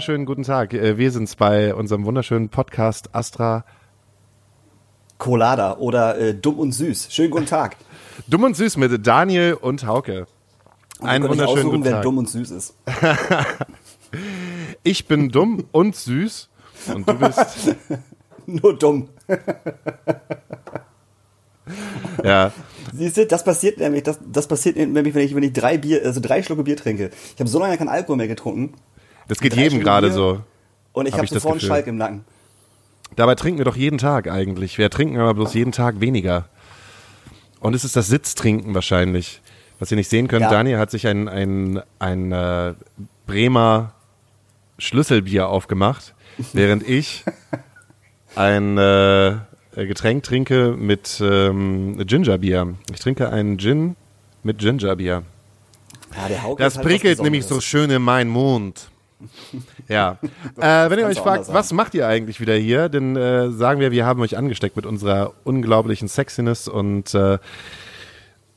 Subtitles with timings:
[0.00, 0.72] wunderschönen guten Tag.
[0.72, 3.66] Äh, wir sind's bei unserem wunderschönen Podcast Astra
[5.18, 7.12] Colada oder äh, Dumm und Süß.
[7.12, 7.76] Schönen guten Tag.
[8.26, 10.26] Dumm und Süß mit Daniel und Hauke.
[11.02, 11.92] Einen wunderschönen aussuchen, guten Tag.
[11.92, 12.74] wer dumm und süß ist.
[14.84, 16.48] ich bin dumm und süß
[16.94, 17.76] und du bist
[18.46, 19.10] nur dumm.
[22.24, 22.52] ja.
[22.94, 26.00] Siehst du, das passiert nämlich, das, das passiert nämlich, wenn ich, wenn ich drei Bier,
[26.06, 27.10] also drei Schlucke Bier trinke.
[27.34, 28.72] Ich habe so lange keinen Alkohol mehr getrunken.
[29.30, 30.42] Das geht jedem gerade so.
[30.92, 32.24] Und ich habe hab sofort einen Schalk im Nacken.
[33.14, 34.76] Dabei trinken wir doch jeden Tag eigentlich.
[34.76, 36.46] Wir trinken aber bloß jeden Tag weniger.
[37.60, 39.40] Und es ist das Sitztrinken wahrscheinlich.
[39.78, 40.50] Was ihr nicht sehen könnt, ja.
[40.50, 42.74] Daniel hat sich ein, ein, ein äh,
[43.28, 43.92] Bremer
[44.78, 46.12] Schlüsselbier aufgemacht,
[46.52, 47.24] während ich
[48.34, 49.36] ein äh,
[49.76, 52.74] Getränk trinke mit ähm, Gingerbier.
[52.92, 53.94] Ich trinke einen Gin
[54.42, 55.22] mit Gingerbier.
[56.16, 58.89] Ja, das halt prickelt nämlich so schön in meinen Mund.
[59.88, 60.18] Ja.
[60.56, 63.90] äh, wenn ihr euch fragt, was macht ihr eigentlich wieder hier, dann äh, sagen wir,
[63.90, 67.38] wir haben euch angesteckt mit unserer unglaublichen Sexiness und äh,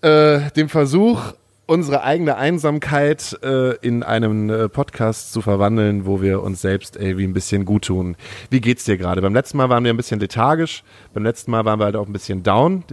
[0.01, 1.33] äh dem Versuch,
[1.65, 7.23] unsere eigene Einsamkeit äh, in einen äh, Podcast zu verwandeln, wo wir uns selbst irgendwie
[7.23, 8.15] ein bisschen gut tun.
[8.49, 9.21] Wie geht's dir gerade?
[9.21, 10.83] Beim letzten Mal waren wir ein bisschen lethargisch,
[11.13, 12.83] beim letzten Mal waren wir halt auch ein bisschen down.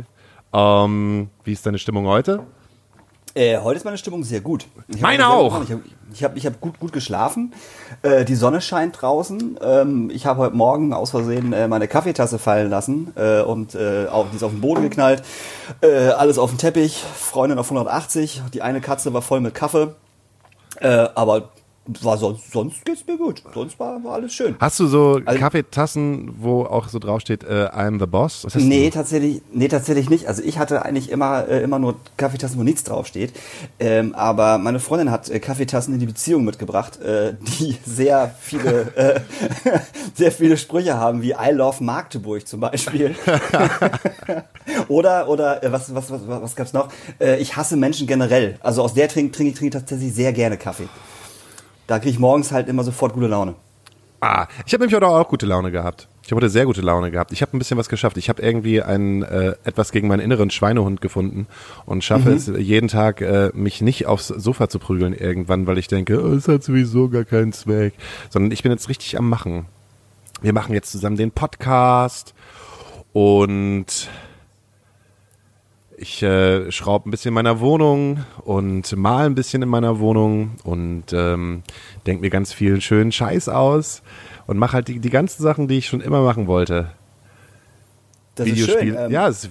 [0.53, 2.45] Ähm, wie ist deine Stimmung heute?
[3.35, 4.67] Äh, heute ist meine Stimmung sehr gut.
[4.89, 5.63] Ich meine auch.
[5.63, 7.53] Ich habe ich hab, ich hab gut, gut geschlafen.
[8.03, 9.59] Äh, die Sonne scheint draußen.
[9.63, 14.07] Ähm, ich habe heute Morgen aus Versehen äh, meine Kaffeetasse fallen lassen äh, und äh,
[14.09, 15.23] auch, die ist auf den Boden geknallt.
[15.81, 16.97] Äh, alles auf dem Teppich.
[17.15, 18.43] Freundin auf 180.
[18.53, 19.95] Die eine Katze war voll mit Kaffee.
[20.81, 21.51] aber
[21.87, 23.43] war sonst, sonst geht's mir gut.
[23.55, 24.55] Sonst war, war alles schön.
[24.61, 28.45] Hast du so also, Kaffeetassen, wo auch so draufsteht, äh, I'm the boss?
[28.45, 30.27] Was nee, tatsächlich, nee, tatsächlich nicht.
[30.29, 33.33] Also ich hatte eigentlich immer, äh, immer nur Kaffeetassen, wo nichts draufsteht.
[33.79, 38.95] Ähm, aber meine Freundin hat äh, Kaffeetassen in die Beziehung mitgebracht, äh, die sehr viele,
[38.97, 39.21] äh,
[40.15, 43.17] sehr viele Sprüche haben, wie I love Magdeburg zum Beispiel.
[44.89, 46.89] oder, oder, äh, was, was, was, was gab's noch?
[47.39, 48.59] Ich hasse Menschen generell.
[48.61, 50.89] Also aus der trinke trink, trink ich tatsächlich sehr gerne Kaffee.
[51.91, 53.57] Da kriege ich morgens halt immer sofort gute Laune.
[54.21, 56.07] Ah, ich habe nämlich heute auch gute Laune gehabt.
[56.23, 57.33] Ich habe heute sehr gute Laune gehabt.
[57.33, 58.17] Ich habe ein bisschen was geschafft.
[58.17, 61.49] Ich habe irgendwie ein, äh, etwas gegen meinen inneren Schweinehund gefunden
[61.87, 62.37] und schaffe mhm.
[62.37, 66.33] es jeden Tag, äh, mich nicht aufs Sofa zu prügeln irgendwann, weil ich denke, oh,
[66.33, 67.95] es hat sowieso gar keinen Zweck.
[68.29, 69.67] Sondern ich bin jetzt richtig am Machen.
[70.43, 72.35] Wir machen jetzt zusammen den Podcast
[73.13, 74.09] und
[76.01, 80.53] ich äh, schraube ein bisschen in meiner Wohnung und mal ein bisschen in meiner Wohnung
[80.65, 81.63] und ähm,
[82.07, 84.03] denke mir ganz viel schönen Scheiß aus
[84.47, 86.93] und mache halt die, die ganzen Sachen, die ich schon immer machen wollte.
[88.35, 88.75] Das Videospiel.
[88.77, 89.51] Ist schön, ähm ja, es,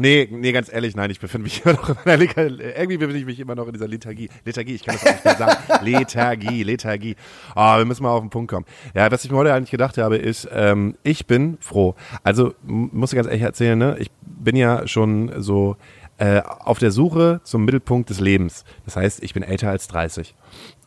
[0.00, 2.62] Nee, nee, ganz ehrlich, nein, ich befinde mich immer noch in meiner Lethargie.
[2.62, 4.28] Irgendwie befinde ich mich immer noch in dieser Lethargie.
[4.44, 5.84] Lethargie, ich kann das auch nicht mehr sagen.
[5.84, 7.16] Lethargie, Lethargie.
[7.56, 8.64] Ah, oh, wir müssen mal auf den Punkt kommen.
[8.94, 11.96] Ja, was ich mir heute eigentlich gedacht habe, ist, ähm, ich bin froh.
[12.22, 13.96] Also, muss ich ganz ehrlich erzählen, ne?
[13.98, 14.12] Ich
[14.48, 15.76] bin ja schon so
[16.16, 18.64] äh, auf der Suche zum Mittelpunkt des Lebens.
[18.86, 20.34] Das heißt, ich bin älter als 30.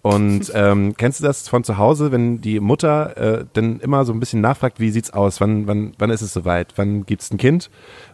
[0.01, 4.13] Und ähm, kennst du das von zu Hause, wenn die Mutter äh, dann immer so
[4.13, 7.37] ein bisschen nachfragt, wie sieht's aus, wann, wann, wann ist es soweit, wann gibt's ein
[7.37, 7.69] Kind?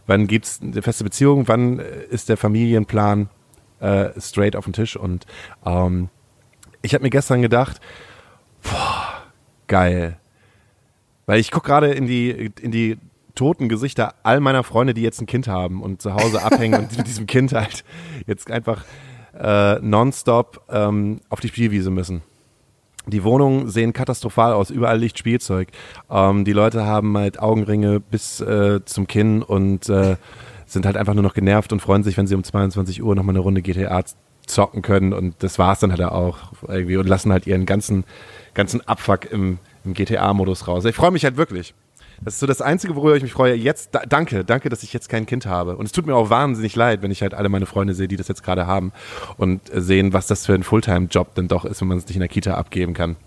[0.05, 1.47] Wann gibt es eine feste Beziehung?
[1.47, 3.29] Wann äh, ist der Familienplan
[3.79, 4.97] äh, straight auf dem Tisch?
[4.97, 5.25] Und
[5.65, 6.09] ähm,
[6.81, 7.79] ich habe mir gestern gedacht,
[8.63, 9.23] boah,
[9.67, 10.17] geil.
[11.25, 12.97] Weil ich gucke gerade in die, in die
[13.37, 16.97] toten Gesichter all meiner Freunde, die jetzt ein Kind haben und zu Hause abhängen und
[16.97, 17.85] mit diesem Kind halt
[18.25, 18.83] jetzt einfach
[19.39, 22.21] äh, nonstop ähm, auf die Spielwiese müssen.
[23.05, 25.69] Die Wohnungen sehen katastrophal aus, überall liegt Spielzeug.
[26.09, 30.17] Ähm, die Leute haben halt Augenringe bis äh, zum Kinn und äh,
[30.65, 33.33] sind halt einfach nur noch genervt und freuen sich, wenn sie um 22 Uhr nochmal
[33.33, 34.03] eine Runde GTA
[34.45, 38.03] zocken können und das war's dann halt auch irgendwie und lassen halt ihren ganzen,
[38.53, 40.83] ganzen Abfuck im, im GTA-Modus raus.
[40.85, 41.73] Ich freue mich halt wirklich.
[42.23, 43.53] Das ist so das Einzige, worüber ich mich freue.
[43.53, 45.77] Jetzt, da, danke, danke, dass ich jetzt kein Kind habe.
[45.77, 48.15] Und es tut mir auch wahnsinnig leid, wenn ich halt alle meine Freunde sehe, die
[48.15, 48.91] das jetzt gerade haben
[49.37, 52.15] und äh, sehen, was das für ein Fulltime-Job denn doch ist, wenn man es nicht
[52.15, 53.17] in der Kita abgeben kann.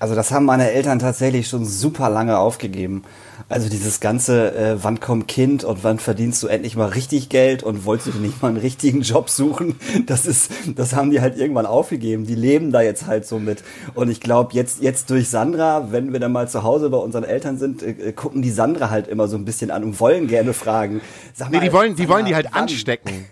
[0.00, 3.02] Also das haben meine Eltern tatsächlich schon super lange aufgegeben.
[3.48, 7.62] Also dieses ganze, äh, wann kommt Kind und wann verdienst du endlich mal richtig Geld
[7.62, 11.36] und wolltest du nicht mal einen richtigen Job suchen, das ist, das haben die halt
[11.36, 12.26] irgendwann aufgegeben.
[12.26, 13.62] Die leben da jetzt halt so mit.
[13.94, 17.24] Und ich glaube, jetzt, jetzt durch Sandra, wenn wir dann mal zu Hause bei unseren
[17.24, 20.26] Eltern sind, äh, äh gucken die Sandra halt immer so ein bisschen an und wollen
[20.26, 21.00] gerne fragen.
[21.34, 22.62] Sag mal, nee, die wollen, die wollen die halt wann?
[22.62, 23.26] anstecken.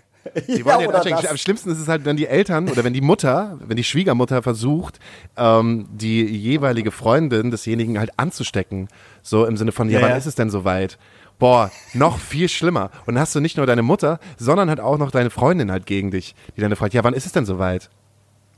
[0.47, 3.01] Die wollen ja, ja Am schlimmsten ist es halt, wenn die Eltern oder wenn die
[3.01, 4.99] Mutter, wenn die Schwiegermutter versucht,
[5.35, 8.87] ähm, die jeweilige Freundin desjenigen halt anzustecken.
[9.21, 10.97] So im Sinne von, ja, ja wann ist es denn soweit?
[11.39, 12.89] Boah, noch viel schlimmer.
[13.05, 15.85] Und dann hast du nicht nur deine Mutter, sondern halt auch noch deine Freundin halt
[15.85, 17.89] gegen dich, die dann fragt, ja, wann ist es denn soweit?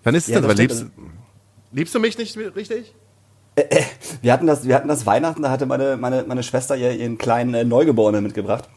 [0.04, 0.86] Wann ist es denn soweit?
[1.72, 2.96] Liebst du mich nicht richtig?
[4.22, 7.18] Wir hatten das, wir hatten das Weihnachten, da hatte meine, meine, meine Schwester ihr, ihren
[7.18, 8.70] kleinen äh, Neugeborenen mitgebracht.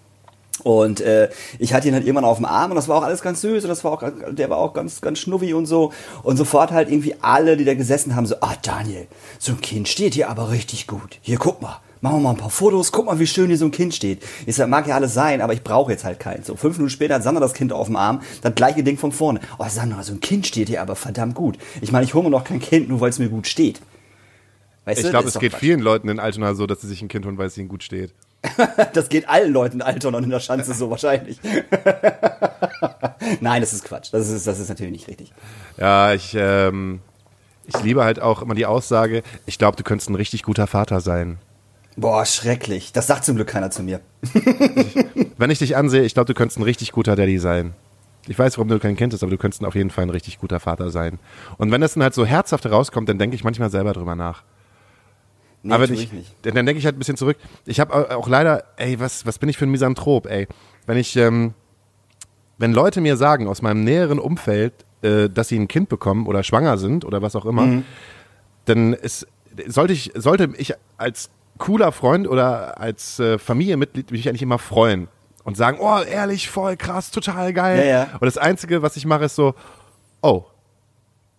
[0.62, 3.22] Und äh, ich hatte ihn halt irgendwann auf dem Arm und das war auch alles
[3.22, 5.92] ganz süß und das war auch, der war auch ganz, ganz schnuffi und so.
[6.22, 9.06] Und sofort halt irgendwie alle, die da gesessen haben, so, ah Daniel,
[9.38, 11.18] so ein Kind steht hier aber richtig gut.
[11.22, 13.64] Hier, guck mal, machen wir mal ein paar Fotos, guck mal, wie schön hier so
[13.64, 14.22] ein Kind steht.
[14.46, 16.46] Ich sag, mag ja alles sein, aber ich brauche jetzt halt keins.
[16.46, 19.10] So, fünf Minuten später hat Sandra das Kind auf dem Arm, das gleiche Ding von
[19.10, 19.40] vorne.
[19.58, 21.58] Oh Sandra, so ein Kind steht hier aber verdammt gut.
[21.80, 23.80] Ich meine, ich hole mir noch kein Kind, nur weil es mir gut steht.
[24.84, 25.60] Weißt ich glaube, es geht Quatsch.
[25.60, 27.82] vielen Leuten in Altona so, dass sie sich ein Kind holen, weil es ihnen gut
[27.84, 28.12] steht.
[28.92, 31.38] das geht allen Leuten in Altona und in der Schanze so wahrscheinlich.
[33.40, 34.12] Nein, das ist Quatsch.
[34.12, 35.32] Das ist, das ist natürlich nicht richtig.
[35.76, 37.00] Ja, ich, ähm,
[37.66, 41.00] ich liebe halt auch immer die Aussage, ich glaube, du könntest ein richtig guter Vater
[41.00, 41.38] sein.
[41.96, 42.92] Boah, schrecklich.
[42.92, 44.00] Das sagt zum Glück keiner zu mir.
[45.38, 47.74] wenn ich dich ansehe, ich glaube, du könntest ein richtig guter Daddy sein.
[48.28, 50.38] Ich weiß, warum du kein Kind bist, aber du könntest auf jeden Fall ein richtig
[50.38, 51.18] guter Vater sein.
[51.58, 54.42] Und wenn das dann halt so herzhaft rauskommt, dann denke ich manchmal selber drüber nach.
[55.62, 56.34] Nee, aber ich, nicht.
[56.42, 57.36] dann denke ich halt ein bisschen zurück.
[57.66, 60.48] Ich habe auch leider, ey, was, was bin ich für ein Misanthrop, ey.
[60.86, 61.54] Wenn ich, ähm,
[62.58, 64.72] wenn Leute mir sagen aus meinem näheren Umfeld,
[65.02, 67.84] äh, dass sie ein Kind bekommen oder schwanger sind oder was auch immer, mhm.
[68.64, 69.26] dann ist,
[69.66, 75.06] sollte ich, sollte ich als cooler Freund oder als äh, Familienmitglied mich eigentlich immer freuen
[75.44, 77.78] und sagen, oh, ehrlich, voll krass, total geil.
[77.78, 78.02] Ja, ja.
[78.14, 79.54] Und das Einzige, was ich mache, ist so,
[80.22, 80.44] oh.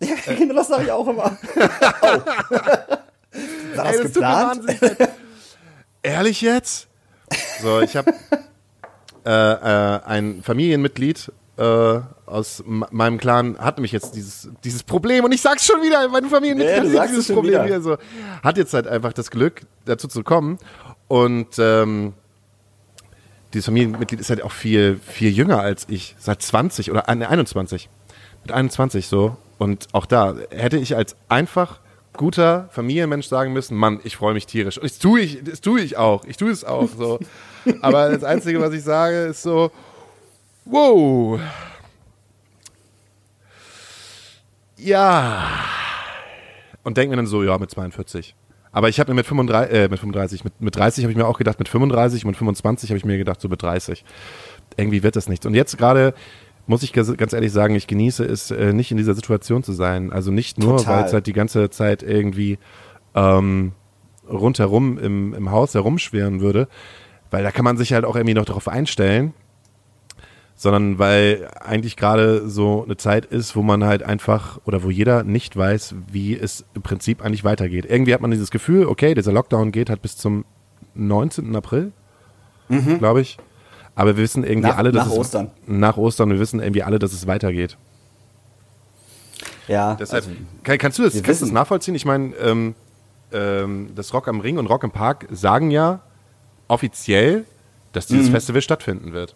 [0.00, 1.36] Ja, genau, das sage ich auch immer.
[2.02, 2.96] oh.
[3.76, 4.62] War das Ey, das geplant?
[6.02, 6.88] Ehrlich jetzt?
[7.62, 8.12] So, ich habe
[9.24, 15.32] äh, äh, ein Familienmitglied äh, aus meinem Clan hat nämlich jetzt dieses, dieses Problem und
[15.32, 17.64] ich sag's schon wieder, mein Familienmitglied nee, hat dieses Problem wieder.
[17.64, 17.80] wieder.
[17.80, 17.96] so.
[18.42, 20.58] Hat jetzt halt einfach das Glück, dazu zu kommen
[21.06, 22.14] und ähm,
[23.52, 27.88] dieses Familienmitglied ist halt auch viel, viel jünger als ich, seit 20 oder 21.
[28.42, 29.36] Mit 21 so.
[29.58, 31.78] Und auch da hätte ich als einfach
[32.16, 34.78] guter Familienmensch sagen müssen, Mann, ich freue mich tierisch.
[34.78, 36.24] Und das tue ich, das tue ich auch.
[36.24, 37.18] Ich tue es auch so.
[37.80, 39.70] Aber das Einzige, was ich sage, ist so,
[40.64, 41.40] wow.
[44.76, 45.48] Ja.
[46.82, 48.34] Und denke mir dann so, ja, mit 42.
[48.72, 51.26] Aber ich habe mir mit 35, äh, mit 35, mit, mit 30 habe ich mir
[51.26, 54.04] auch gedacht, mit 35 und mit 25 habe ich mir gedacht, so mit 30.
[54.76, 55.46] Irgendwie wird das nicht.
[55.46, 56.12] Und jetzt gerade
[56.66, 60.12] muss ich ganz ehrlich sagen, ich genieße es, äh, nicht in dieser Situation zu sein.
[60.12, 62.58] Also nicht nur, weil es halt die ganze Zeit irgendwie
[63.14, 63.72] ähm,
[64.30, 66.68] rundherum im, im Haus herumschweren würde,
[67.30, 69.34] weil da kann man sich halt auch irgendwie noch darauf einstellen,
[70.56, 75.24] sondern weil eigentlich gerade so eine Zeit ist, wo man halt einfach oder wo jeder
[75.24, 77.86] nicht weiß, wie es im Prinzip eigentlich weitergeht.
[77.86, 80.44] Irgendwie hat man dieses Gefühl, okay, dieser Lockdown geht halt bis zum
[80.94, 81.54] 19.
[81.56, 81.92] April,
[82.68, 82.98] mhm.
[82.98, 83.36] glaube ich.
[83.94, 85.50] Aber wir wissen irgendwie nach, alle, dass nach es, Ostern.
[85.66, 87.76] Nach Ostern, wir wissen irgendwie alle, dass es weitergeht.
[89.68, 89.94] Ja.
[89.94, 91.94] Deshalb, also, kann, kannst du das, kannst das nachvollziehen?
[91.94, 92.74] Ich meine, ähm,
[93.32, 96.00] ähm, das Rock am Ring und Rock im Park sagen ja
[96.68, 97.44] offiziell,
[97.92, 98.32] dass dieses mhm.
[98.32, 99.34] Festival stattfinden wird.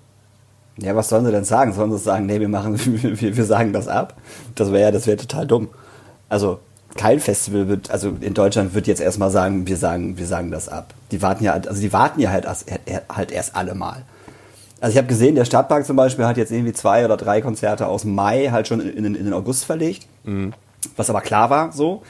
[0.79, 1.73] Ja, was sollen sie denn sagen?
[1.73, 4.15] Sollen sie sagen, nee, wir machen, wir, wir sagen das ab?
[4.55, 5.69] Das wäre ja, das wäre total dumm.
[6.29, 6.61] Also,
[6.97, 10.69] kein Festival wird, also in Deutschland wird jetzt erstmal sagen, wir sagen, wir sagen das
[10.69, 10.95] ab.
[11.11, 12.47] Die warten ja, also die warten ja halt
[13.09, 14.05] halt erst alle mal.
[14.81, 17.87] Also ich habe gesehen, der Stadtpark zum Beispiel hat jetzt irgendwie zwei oder drei Konzerte
[17.87, 20.07] aus Mai halt schon in, in, in den August verlegt.
[20.25, 20.53] Mhm.
[20.97, 22.03] Was aber klar war so.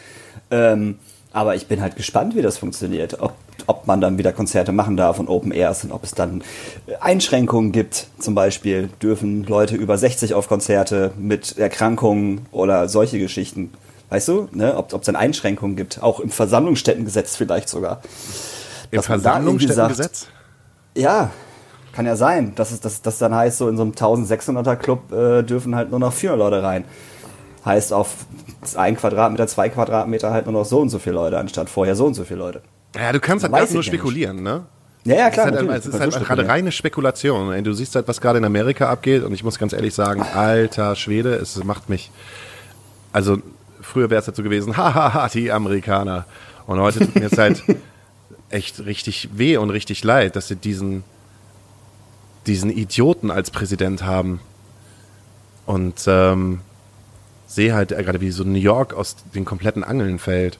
[0.50, 0.98] Ähm,
[1.32, 3.20] aber ich bin halt gespannt, wie das funktioniert.
[3.20, 3.34] Ob,
[3.66, 6.42] ob man dann wieder Konzerte machen darf und Open Airs und ob es dann
[7.00, 8.08] Einschränkungen gibt.
[8.18, 13.72] Zum Beispiel dürfen Leute über 60 auf Konzerte mit Erkrankungen oder solche Geschichten.
[14.10, 14.76] Weißt du, ne?
[14.76, 16.02] ob es dann Einschränkungen gibt.
[16.02, 18.00] Auch im Versammlungsstättengesetz vielleicht sogar.
[18.90, 20.28] Im Versammlungsstättengesetz?
[20.94, 21.30] Ja,
[21.98, 25.10] kann ja sein, dass es dass, dass dann heißt, so in so einem 1600er Club
[25.10, 26.84] äh, dürfen halt nur noch vier Leute rein.
[27.64, 28.14] Heißt auf
[28.76, 32.06] ein Quadratmeter, zwei Quadratmeter halt nur noch so und so viele Leute, anstatt vorher so
[32.06, 32.62] und so viele Leute.
[32.94, 34.44] Ja, du kannst halt nur spekulieren, nicht.
[34.44, 34.66] ne?
[35.06, 35.48] Ja, ja, klar.
[35.48, 37.64] Es ist halt, es ist halt gerade reine Spekulation.
[37.64, 40.94] Du siehst halt, was gerade in Amerika abgeht und ich muss ganz ehrlich sagen, alter
[40.94, 42.12] Schwede, es macht mich.
[43.12, 43.38] Also,
[43.80, 46.26] früher wäre es halt so gewesen, hahaha, die Amerikaner.
[46.68, 47.64] Und heute tut mir es halt
[48.50, 51.02] echt richtig weh und richtig leid, dass sie diesen
[52.48, 54.40] diesen Idioten als Präsident haben.
[55.66, 56.60] Und ähm,
[57.46, 60.58] sehe halt gerade, wie so New York aus den kompletten Angeln fällt.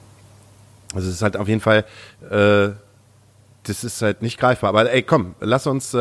[0.93, 1.85] Also es ist halt auf jeden Fall,
[2.29, 2.69] äh,
[3.63, 4.69] das ist halt nicht greifbar.
[4.69, 5.97] Aber ey, komm, lass uns, äh,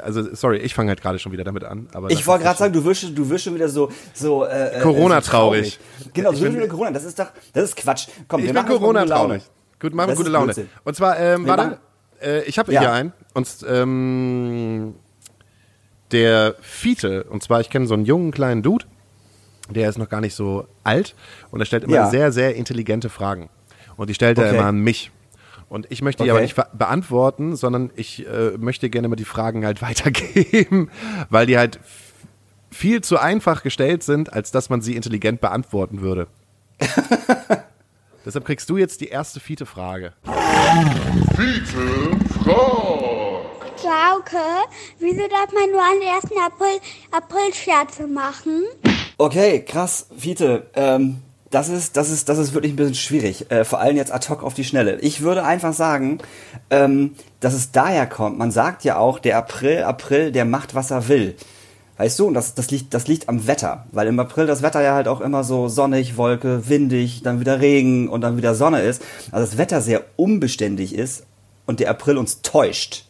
[0.00, 1.88] also sorry, ich fange halt gerade schon wieder damit an.
[1.92, 5.20] Aber ich wollte gerade sagen, du wirst, du wirst schon wieder so, so äh, Corona
[5.20, 5.78] so traurig.
[5.78, 6.12] traurig.
[6.14, 6.90] Genau, du wirst wieder Corona.
[6.90, 8.08] Das ist doch, das ist Quatsch.
[8.26, 9.42] Komm, ich bin Corona traurig.
[9.80, 10.54] Gut, machen wir gute Laune.
[10.84, 11.78] Und zwar, ähm, warte,
[12.20, 12.80] äh, ich habe ja.
[12.80, 13.12] hier einen.
[13.34, 14.94] Und ähm,
[16.12, 18.84] der Fiete, und zwar, ich kenne so einen jungen kleinen Dude,
[19.70, 21.14] der ist noch gar nicht so alt
[21.50, 22.10] und er stellt immer Ja.
[22.10, 23.50] sehr, sehr intelligente Fragen.
[23.96, 24.54] Und die stellt er Okay.
[24.56, 25.10] immer an mich.
[25.68, 26.38] Und ich möchte die Okay.
[26.38, 30.90] aber nicht beantworten, sondern ich äh, möchte gerne mal die Fragen halt weitergeben,
[31.28, 31.78] weil die halt
[32.70, 36.26] viel zu einfach gestellt sind, als dass man sie intelligent beantworten würde.
[38.24, 40.12] Deshalb kriegst du jetzt die erste Fiete-Frage.
[41.36, 42.97] Fiete fragt.
[43.88, 44.44] Frauke,
[44.98, 46.24] wieso darf man nur am 1.
[46.44, 46.78] April
[47.10, 48.64] April-Scherze machen?
[49.16, 50.66] Okay, krass, Fiete.
[50.74, 53.50] Ähm, das ist, das ist, das ist wirklich ein bisschen schwierig.
[53.50, 54.98] Äh, vor allem jetzt ad hoc auf die Schnelle.
[55.00, 56.18] Ich würde einfach sagen,
[56.68, 58.36] ähm, dass es daher kommt.
[58.36, 61.34] Man sagt ja auch, der April, April, der macht, was er will.
[61.96, 63.86] Weißt du, und das, das, liegt, das liegt am Wetter.
[63.92, 67.62] Weil im April das Wetter ja halt auch immer so sonnig, Wolke, windig, dann wieder
[67.62, 69.02] Regen und dann wieder Sonne ist.
[69.32, 71.24] Also das Wetter sehr unbeständig ist
[71.64, 73.07] und der April uns täuscht.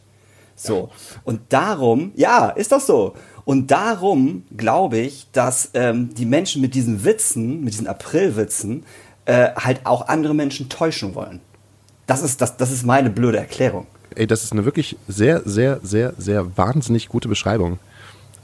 [0.58, 0.90] So.
[1.24, 3.14] Und darum, ja, ist doch so.
[3.44, 8.84] Und darum glaube ich, dass ähm, die Menschen mit diesen Witzen, mit diesen Aprilwitzen,
[9.24, 11.40] äh, halt auch andere Menschen täuschen wollen.
[12.06, 13.86] Das ist, das, das ist meine blöde Erklärung.
[14.14, 17.78] Ey, das ist eine wirklich sehr, sehr, sehr, sehr wahnsinnig gute Beschreibung.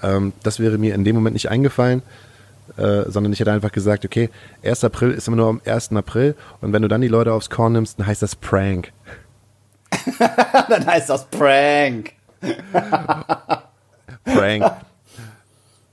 [0.02, 2.02] Ähm, das wäre mir in dem Moment nicht eingefallen,
[2.76, 4.30] äh, sondern ich hätte einfach gesagt, okay,
[4.62, 4.85] 1.
[4.85, 5.92] April ist immer nur am 1.
[5.92, 8.92] April und wenn du dann die Leute aufs Korn nimmst, dann heißt das Prank.
[10.69, 12.13] Dann heißt das Prank.
[14.25, 14.65] Prank.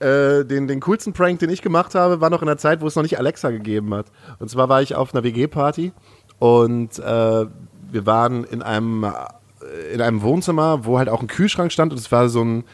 [0.00, 2.86] äh, den, den coolsten Prank, den ich gemacht habe, war noch in der Zeit, wo
[2.86, 4.06] es noch nicht Alexa gegeben hat.
[4.38, 5.92] Und zwar war ich auf einer WG-Party
[6.38, 7.46] und äh,
[7.92, 11.98] wir waren in einem, äh, in einem Wohnzimmer, wo halt auch ein Kühlschrank stand und
[11.98, 12.64] es war so ein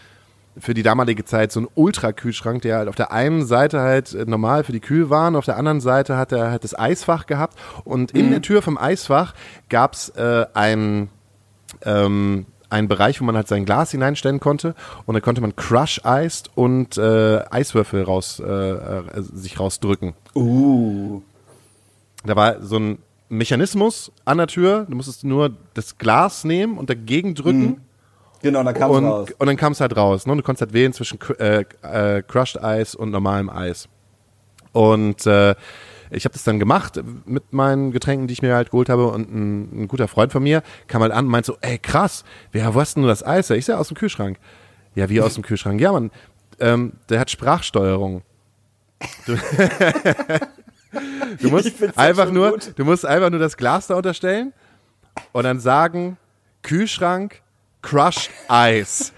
[0.61, 4.65] für die damalige Zeit so ein Ultra-Kühlschrank, der halt auf der einen Seite halt normal
[4.65, 8.31] für die Kühlwaren, auf der anderen Seite hat er halt das Eisfach gehabt und in
[8.31, 9.35] der Tür vom Eisfach
[9.69, 11.11] gab's äh, ein
[11.89, 14.75] ähm, einen Bereich, wo man halt sein Glas hineinstellen konnte
[15.07, 20.15] und dann konnte man Crush Iced und äh, Eiswürfel raus, äh, äh, sich rausdrücken.
[20.35, 21.23] Uh.
[22.25, 26.91] Da war so ein Mechanismus an der Tür, du musstest nur das Glas nehmen und
[26.91, 27.81] dagegen drücken
[28.41, 29.29] Genau, dann kam es raus.
[29.39, 30.27] und dann kam es halt raus.
[30.27, 30.33] Ne?
[30.33, 33.89] Und Du konntest halt wählen zwischen äh, Crushed Eis und normalem Eis.
[34.73, 35.55] Und äh,
[36.11, 39.09] ich habe das dann gemacht mit meinen Getränken, die ich mir halt geholt habe.
[39.09, 42.25] Und ein, ein guter Freund von mir kam halt an und meint so, ey krass,
[42.53, 43.51] wer, wo hast denn du das Eis?
[43.51, 44.39] her?" Ich sag, aus dem Kühlschrank.
[44.95, 45.81] Ja, wie aus dem Kühlschrank?
[45.81, 46.11] Ja, man,
[46.61, 48.23] ähm, der hat Sprachsteuerung.
[49.27, 49.37] Du,
[51.41, 52.73] du musst einfach nur, gut.
[52.77, 54.53] du musst einfach nur das Glas da unterstellen
[55.33, 56.17] und dann sagen,
[56.63, 57.43] Kühlschrank,
[57.83, 59.13] Crushed Eis.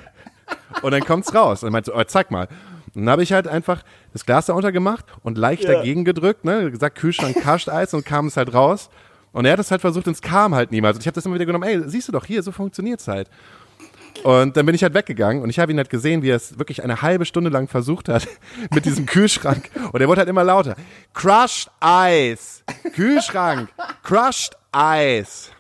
[0.82, 1.62] Und dann kommt's raus.
[1.62, 2.48] Und meinte so, oh, zeig mal.
[2.94, 3.82] Und dann habe ich halt einfach
[4.12, 5.74] das Glas da untergemacht und leicht Ja.
[5.74, 8.90] dagegen gedrückt, ne, gesagt Kühlschrank, Crushed Eis und kam es halt raus.
[9.32, 10.96] Und er hat es halt versucht und es kam halt niemals.
[10.96, 13.28] Und ich habe das immer wieder genommen, ey, siehst du doch hier, so funktioniert's halt.
[14.24, 16.58] Und dann bin ich halt weggegangen und ich habe ihn halt gesehen, wie er es
[16.58, 18.26] wirklich eine halbe Stunde lang versucht hat
[18.74, 19.70] mit diesem Kühlschrank.
[19.92, 20.74] Und er wurde halt immer lauter.
[21.14, 22.64] Crushed Eis.
[22.92, 23.68] Kühlschrank.
[24.02, 25.52] Crushed Eis.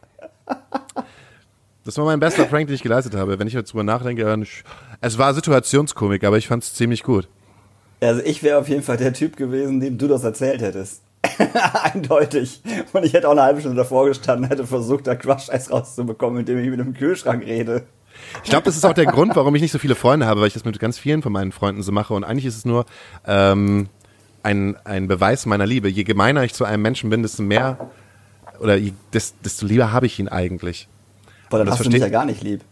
[1.84, 3.38] Das war mein bester Prank, den ich geleistet habe.
[3.38, 4.44] Wenn ich jetzt drüber nachdenke, dann
[5.00, 7.28] es war Situationskomik, aber ich fand es ziemlich gut.
[8.00, 11.02] Also ich wäre auf jeden Fall der Typ gewesen, dem du das erzählt hättest.
[11.82, 12.62] Eindeutig.
[12.92, 16.58] Und ich hätte auch eine halbe Stunde davor gestanden, hätte versucht, da Crush-Eis rauszubekommen, indem
[16.58, 17.84] ich mit einem Kühlschrank rede.
[18.42, 20.48] Ich glaube, das ist auch der Grund, warum ich nicht so viele Freunde habe, weil
[20.48, 22.14] ich das mit ganz vielen von meinen Freunden so mache.
[22.14, 22.86] Und eigentlich ist es nur
[23.26, 23.88] ähm,
[24.42, 25.88] ein, ein Beweis meiner Liebe.
[25.88, 27.90] Je gemeiner ich zu einem Menschen bin, desto mehr
[28.58, 30.88] oder je, des- desto lieber habe ich ihn eigentlich.
[31.50, 32.62] Boah, dann Das hast du mich ja gar nicht lieb.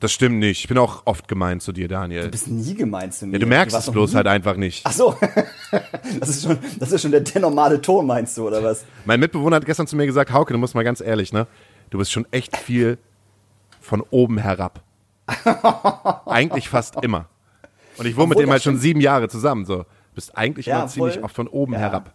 [0.00, 0.60] Das stimmt nicht.
[0.60, 2.22] Ich bin auch oft gemein zu dir, Daniel.
[2.24, 3.32] Du bist nie gemein zu mir.
[3.32, 4.82] Ja, du merkst warst es bloß nie- halt einfach nicht.
[4.86, 5.16] Ach so.
[6.20, 8.84] Das ist schon, das ist schon der, der normale Ton, meinst du, oder was?
[9.04, 11.46] Mein Mitbewohner hat gestern zu mir gesagt, Hauke, du musst mal ganz ehrlich, ne?
[11.90, 12.96] Du bist schon echt viel
[13.80, 14.80] von oben herab.
[16.26, 17.26] eigentlich fast immer.
[17.98, 19.64] Und ich wohne mit dem halt schon sieben Jahre zusammen.
[19.66, 21.24] So, bist eigentlich Ja, immer ziemlich voll.
[21.24, 21.80] oft von oben Ja.
[21.80, 22.14] herab.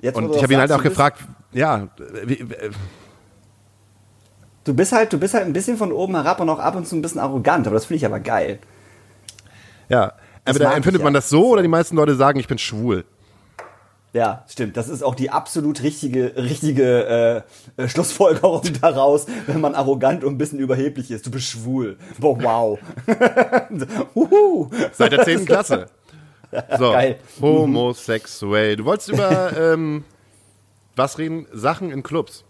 [0.00, 1.20] Jetzt, Und du ich habe ihn halt auch du gefragt,
[1.52, 1.88] ja,
[2.26, 2.70] wie, äh,
[4.64, 6.86] Du bist halt, du bist halt ein bisschen von oben herab und auch ab und
[6.86, 8.58] zu ein bisschen arrogant, aber das finde ich aber geil.
[9.88, 10.12] ja.
[10.46, 11.04] Entweder mag ich empfindet ja.
[11.04, 13.04] man das so oder die meisten Leute sagen, ich bin schwul.
[14.14, 14.76] Ja, stimmt.
[14.76, 17.44] Das ist auch die absolut richtige, richtige
[17.76, 21.26] äh, äh, Schlussfolgerung daraus, wenn man arrogant und ein bisschen überheblich ist.
[21.26, 21.98] Du bist schwul.
[22.20, 22.78] Boah, wow.
[24.14, 24.70] Huhu.
[24.92, 25.44] Seit der 10.
[25.44, 25.86] Klasse.
[26.78, 27.18] So, Geil.
[27.40, 28.76] homosexuell.
[28.76, 30.04] Du wolltest über ähm,
[30.94, 31.48] was reden?
[31.52, 32.44] Sachen in Clubs.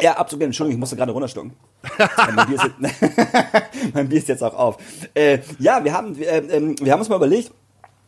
[0.00, 0.44] Ja, absolut.
[0.44, 1.52] Entschuldigung, ich musste gerade runterschlucken.
[2.34, 4.78] mein, Bier ist jetzt, mein Bier ist jetzt auch auf.
[5.14, 7.52] Äh, ja, wir haben, äh, ähm, wir haben uns mal überlegt,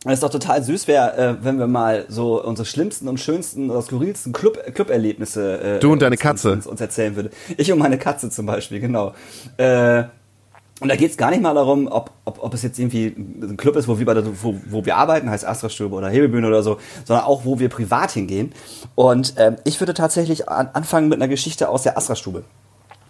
[0.03, 3.69] dass es doch total süß wäre, äh, wenn wir mal so unsere schlimmsten und schönsten
[3.69, 6.51] oder skurrilsten Club, Club-Erlebnisse äh, Du und deine uns, Katze.
[6.51, 7.31] Uns, uns erzählen würde.
[7.57, 9.13] Ich und meine Katze zum Beispiel, genau.
[10.81, 13.55] Und da geht es gar nicht mal darum, ob, ob, ob es jetzt irgendwie ein
[13.55, 14.05] Club ist, wo wir,
[14.43, 18.11] wo, wo wir arbeiten, heißt Astra-Stube oder Hebebühne oder so, sondern auch, wo wir privat
[18.11, 18.51] hingehen.
[18.93, 22.43] Und ähm, ich würde tatsächlich an, anfangen mit einer Geschichte aus der Astra-Stube.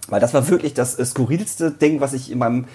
[0.08, 2.66] Weil das war wirklich das äh, skurrilste Ding, was ich in meinem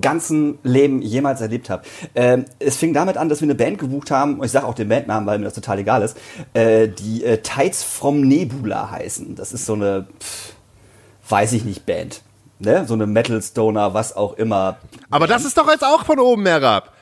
[0.00, 1.82] ganzen Leben jemals erlebt habe.
[2.14, 4.74] Ähm, es fing damit an, dass wir eine Band gebucht haben, und ich sage auch
[4.74, 6.16] den Bandnamen, weil mir das total egal ist,
[6.54, 9.34] äh, die äh, Tides from Nebula heißen.
[9.34, 10.54] Das ist so eine, pff,
[11.28, 12.22] weiß ich nicht, Band.
[12.58, 12.84] Ne?
[12.86, 14.76] So eine Metal Stoner, was auch immer.
[15.10, 16.92] Aber das ist doch jetzt auch von oben herab.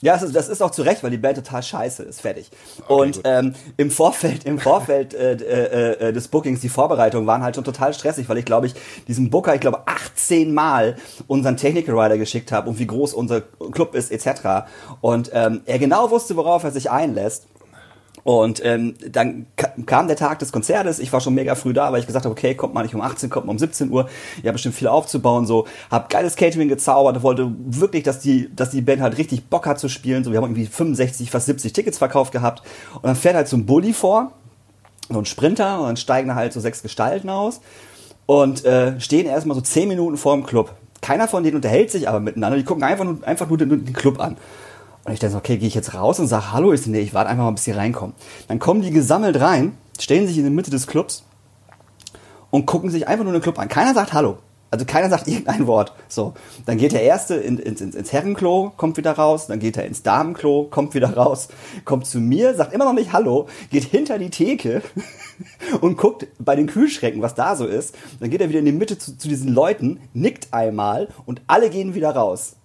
[0.00, 2.50] Ja, das ist, das ist auch zu Recht, weil die Band total scheiße ist, fertig.
[2.86, 7.56] und ähm, im Vorfeld, im Vorfeld äh, äh, äh, des Bookings, die Vorbereitungen waren halt
[7.56, 8.74] schon total stressig, weil ich glaube ich
[9.08, 10.96] diesem Booker, ich glaube 18 Mal
[11.26, 14.70] unseren Technical Rider geschickt habe und wie groß unser Club ist etc.
[15.00, 17.48] Und ähm, er genau wusste, worauf er sich einlässt.
[18.24, 20.98] Und ähm, dann ka- kam der Tag des Konzertes.
[20.98, 23.00] Ich war schon mega früh da, weil ich gesagt habe, okay, kommt mal nicht um
[23.00, 24.08] 18, kommt mal um 17 Uhr.
[24.38, 25.46] Ich habe bestimmt viel aufzubauen.
[25.46, 27.22] So, hab geiles Catering gezaubert.
[27.22, 30.24] Wollte wirklich, dass die, dass die Band halt richtig Bock hat zu spielen.
[30.24, 32.62] So, wir haben irgendwie 65, fast 70 Tickets verkauft gehabt.
[32.94, 34.32] Und dann fährt halt so ein Bulli vor,
[35.08, 37.60] so ein Sprinter, und dann steigen da halt so sechs Gestalten aus
[38.26, 40.74] und äh, stehen erstmal so 10 Minuten vor dem Club.
[41.00, 42.58] Keiner von denen unterhält sich aber miteinander.
[42.58, 44.36] Die gucken einfach nur, einfach nur den, den Club an.
[45.08, 46.70] Und ich denke okay, gehe ich jetzt raus und sage Hallo?
[46.74, 48.14] Ich nee, ich warte einfach mal, bis sie reinkommen.
[48.46, 51.24] Dann kommen die gesammelt rein, stellen sich in die Mitte des Clubs
[52.50, 53.68] und gucken sich einfach nur den Club an.
[53.68, 54.36] Keiner sagt Hallo.
[54.70, 55.94] Also keiner sagt irgendein Wort.
[56.08, 56.34] So,
[56.66, 59.86] dann geht der Erste in, ins, ins, ins Herrenklo, kommt wieder raus, dann geht er
[59.86, 61.48] ins Damenklo, kommt wieder raus,
[61.86, 64.82] kommt zu mir, sagt immer noch nicht Hallo, geht hinter die Theke
[65.80, 67.96] und guckt bei den Kühlschränken, was da so ist.
[68.20, 71.70] Dann geht er wieder in die Mitte zu, zu diesen Leuten, nickt einmal und alle
[71.70, 72.56] gehen wieder raus.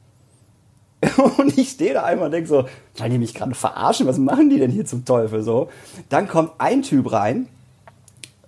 [1.37, 4.07] Und ich stehe da einmal und denke so, wollen die mich gerade verarschen?
[4.07, 5.69] Was machen die denn hier zum Teufel so?
[6.09, 7.47] Dann kommt ein Typ rein,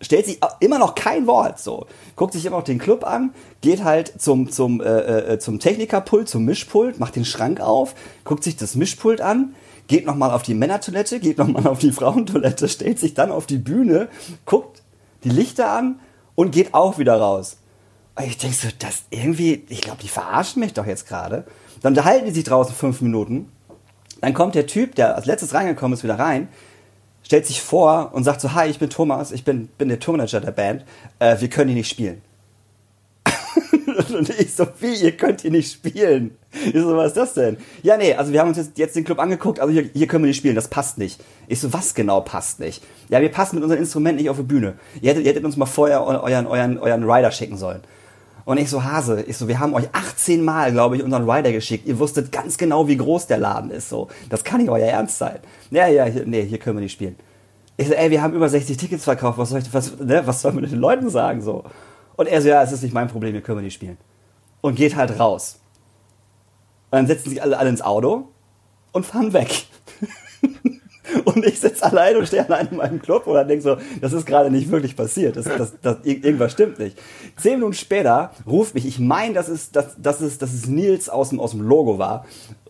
[0.01, 3.83] stellt sich immer noch kein Wort so, guckt sich immer noch den Club an, geht
[3.83, 8.55] halt zum zum äh, äh, zum Technikerpult, zum Mischpult, macht den Schrank auf, guckt sich
[8.55, 9.55] das Mischpult an,
[9.87, 13.31] geht noch mal auf die Männertoilette, geht noch mal auf die Frauentoilette, stellt sich dann
[13.31, 14.09] auf die Bühne,
[14.45, 14.81] guckt
[15.23, 15.99] die Lichter an
[16.35, 17.57] und geht auch wieder raus.
[18.25, 21.45] Ich denke so, das irgendwie, ich glaube, die verarschen mich doch jetzt gerade.
[21.85, 23.47] Dann unterhalten die sich draußen fünf Minuten.
[24.19, 26.47] Dann kommt der Typ, der als letztes reingekommen ist, wieder rein,
[27.21, 30.41] stellt sich vor und sagt so, hi, ich bin Thomas, ich bin, bin der Tourmanager
[30.41, 30.83] der Band,
[31.19, 32.23] äh, wir können hier nicht spielen.
[34.17, 36.35] und ich so, wie, ihr könnt hier nicht spielen?
[36.51, 37.57] Ich so, was ist das denn?
[37.83, 40.23] Ja, nee, also wir haben uns jetzt, jetzt den Club angeguckt, also hier, hier können
[40.23, 41.21] wir nicht spielen, das passt nicht.
[41.47, 42.81] Ich so, was genau passt nicht?
[43.09, 44.73] Ja, wir passen mit unserem Instrument nicht auf die Bühne.
[45.01, 47.81] Ihr hättet, ihr hättet uns mal vorher eu- euren, euren, euren Rider schicken sollen.
[48.45, 51.51] Und ich so, Hase, ich so, wir haben euch 18 Mal, glaube ich, unseren Rider
[51.51, 51.87] geschickt.
[51.87, 53.89] Ihr wusstet ganz genau, wie groß der Laden ist.
[53.89, 55.39] So, das kann nicht euer Ernst sein.
[55.71, 57.15] Ja, ja, hier, nee, hier können wir nicht spielen.
[57.75, 59.39] Ich so, ey, wir haben über 60 Tickets verkauft.
[59.39, 61.63] Was soll ich, was, ne, was soll man den Leuten sagen so?
[62.15, 63.97] Und er so, ja, es ist nicht mein Problem, hier können wir nicht spielen.
[64.61, 65.59] Und geht halt raus.
[66.91, 68.29] Und dann setzen sich alle, alle ins Auto
[68.91, 69.65] und fahren weg.
[71.25, 74.25] Und ich sitze allein und stehe allein in meinem Club und denke so, das ist
[74.25, 75.35] gerade nicht wirklich passiert.
[75.37, 76.97] Das, das, das, ir- irgendwas stimmt nicht.
[77.37, 81.09] Zehn Minuten später ruft mich, ich meine, dass es, dass, dass es, dass es Nils
[81.09, 82.25] aus dem, aus dem Logo war.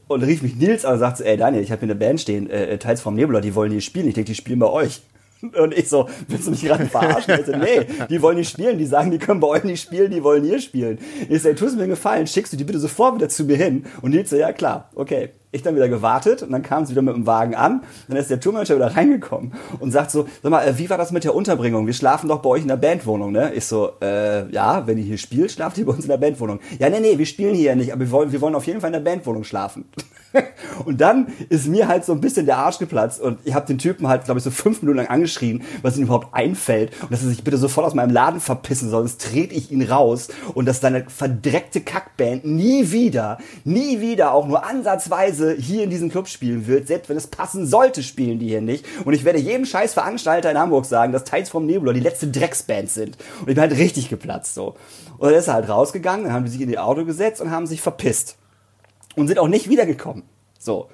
[0.07, 2.21] Und rief mich Nils an und sagt so, ey Daniel, ich habe hier eine Band
[2.21, 4.07] stehen, äh, teils vom Nebula, die wollen hier spielen.
[4.07, 5.01] Ich denke, die spielen bei euch.
[5.41, 7.39] Und ich so, willst du mich gerade verarschen?
[7.39, 8.77] Ich so, nee, die wollen nicht spielen.
[8.77, 10.97] Die sagen, die können bei euch nicht spielen, die wollen hier spielen.
[11.29, 13.57] Ich so, ey, tust mir einen Gefallen, schickst du die bitte sofort wieder zu mir
[13.57, 13.85] hin.
[14.01, 15.29] Und Nils so, ja klar, okay.
[15.55, 17.81] Ich dann wieder gewartet und dann kam sie wieder mit dem Wagen an.
[18.09, 21.13] Dann ist der Tourmanager wieder reingekommen und sagt so, sag mal, äh, wie war das
[21.13, 21.87] mit der Unterbringung?
[21.87, 23.53] Wir schlafen doch bei euch in der Bandwohnung, ne?
[23.53, 26.59] Ich so, äh, ja, wenn ihr hier spielt, schlaft ihr bei uns in der Bandwohnung.
[26.77, 28.81] Ja, nee, nee, wir spielen hier ja nicht, aber wir wollen, wir wollen auf jeden
[28.81, 29.85] Fall in der Bandwohnung schlafen.
[30.85, 33.77] Und dann ist mir halt so ein bisschen der Arsch geplatzt und ich habe den
[33.77, 37.23] Typen halt, glaube ich, so fünf Minuten lang angeschrien, was ihm überhaupt einfällt und dass
[37.23, 40.65] er sich bitte sofort aus meinem Laden verpissen soll, sonst trete ich ihn raus und
[40.65, 46.27] dass seine verdreckte Kackband nie wieder, nie wieder auch nur ansatzweise hier in diesem Club
[46.27, 48.85] spielen wird, selbst wenn es passen sollte, spielen die hier nicht.
[49.05, 52.27] Und ich werde jedem scheiß Veranstalter in Hamburg sagen, dass Teils vom Nebula die letzte
[52.27, 53.17] Drecksband sind.
[53.41, 54.75] Und ich bin halt richtig geplatzt so.
[55.17, 57.51] Und dann ist er halt rausgegangen, dann haben die sich in die Auto gesetzt und
[57.51, 58.37] haben sich verpisst
[59.15, 60.23] und sind auch nicht wiedergekommen.
[60.60, 60.89] So.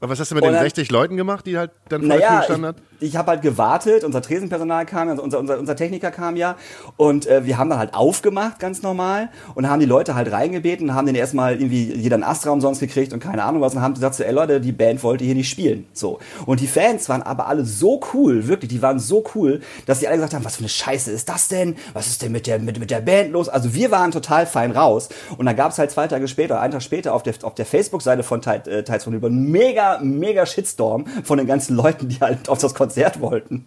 [0.00, 2.08] Aber was hast du mit Und den dann- 60 Leuten gemacht, die halt dann vor
[2.10, 2.76] der Naja, Tür ich, gestanden hat?
[3.04, 6.56] Ich habe halt gewartet, unser Tresenpersonal kam, also unser, unser, unser Techniker kam ja
[6.96, 10.88] und äh, wir haben dann halt aufgemacht, ganz normal und haben die Leute halt reingebeten
[10.88, 13.82] und haben den erstmal irgendwie jeder einen Astra umsonst gekriegt und keine Ahnung was und
[13.82, 15.86] haben gesagt so, ey Leute, die Band wollte hier nicht spielen.
[15.92, 16.18] So.
[16.46, 20.08] Und die Fans waren aber alle so cool, wirklich, die waren so cool, dass sie
[20.08, 21.76] alle gesagt haben, was für eine Scheiße ist das denn?
[21.92, 23.48] Was ist denn mit der, mit, mit der Band los?
[23.48, 26.72] Also wir waren total fein raus und dann gab es halt zwei Tage später, einen
[26.72, 30.46] Tag später auf der, auf der Facebook-Seite von Teil- äh, Teils von über mega, mega
[30.46, 33.66] Shitstorm von den ganzen Leuten, die halt auf das Konzert wollten.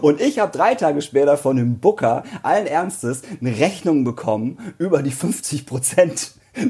[0.00, 5.02] Und ich habe drei Tage später von dem Booker allen Ernstes eine Rechnung bekommen über
[5.02, 6.32] die 50 Prozent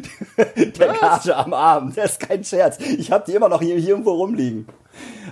[0.56, 1.92] der Gage am Arm.
[1.94, 2.78] Das ist kein Scherz.
[2.78, 4.66] Ich habe die immer noch hier, hier irgendwo rumliegen.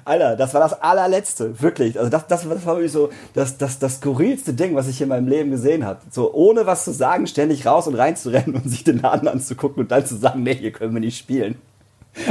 [0.05, 1.99] Alter, das war das allerletzte, wirklich.
[1.99, 5.09] Also das, das, das war wirklich so das, das, das skurrilste Ding, was ich in
[5.09, 6.01] meinem Leben gesehen habe.
[6.11, 9.29] So ohne was zu sagen, ständig raus und rein zu rennen und sich den Laden
[9.29, 11.57] anzugucken und dann zu sagen, nee, hier können wir nicht spielen.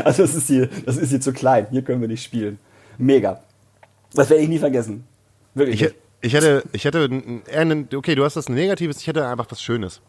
[0.04, 2.60] Also das ist hier, das ist hier zu klein, hier können wir nicht spielen.
[2.98, 3.40] Mega.
[4.14, 5.06] Das werde ich nie vergessen.
[5.54, 5.82] Wirklich.
[5.82, 7.10] Ich, ich hätte, ich hätte
[7.96, 10.02] okay, du hast das Negatives, ich hätte einfach was Schönes.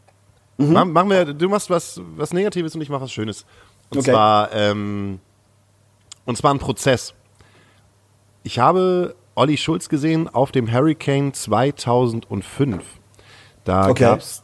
[0.58, 0.72] Mhm.
[0.92, 3.44] Machen wir, du machst was, was Negatives und ich mache was Schönes.
[3.90, 4.10] Und Okay.
[4.12, 5.20] zwar, ähm,
[6.24, 7.14] und zwar ein Prozess.
[8.42, 12.82] Ich habe Olli Schulz gesehen auf dem Hurricane 2005.
[13.64, 14.04] Da Okay.
[14.04, 14.42] gab es,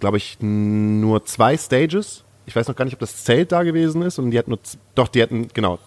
[0.00, 2.24] glaube ich, nur zwei Stages.
[2.46, 4.18] Ich weiß noch gar nicht, ob das Zelt da gewesen ist.
[4.18, 4.58] Und die hatten nur,
[4.94, 5.78] doch, die hatten, genau,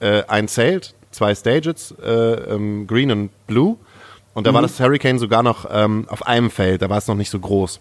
[0.00, 3.76] äh, ein Zelt, zwei Stages, äh, ähm, Green und Blue.
[4.34, 7.14] Und da war das Hurricane sogar noch ähm, auf einem Feld, da war es noch
[7.14, 7.80] nicht so groß.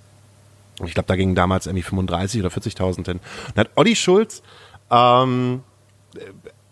[0.79, 3.19] Und ich glaube, da gingen damals irgendwie 35 oder 40.000 hin.
[3.49, 4.41] Und hat Olli Schulz
[4.89, 5.61] ähm,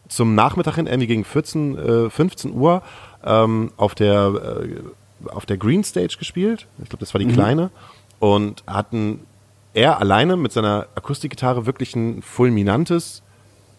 [0.10, 2.82] zum Nachmittag hin, irgendwie gegen 14, äh, 15 Uhr,
[3.24, 6.68] ähm, auf der äh, auf der Green Stage gespielt.
[6.82, 7.72] Ich glaube, das war die kleine.
[8.20, 9.26] Und hatten
[9.74, 13.22] er alleine mit seiner Akustikgitarre wirklich ein fulminantes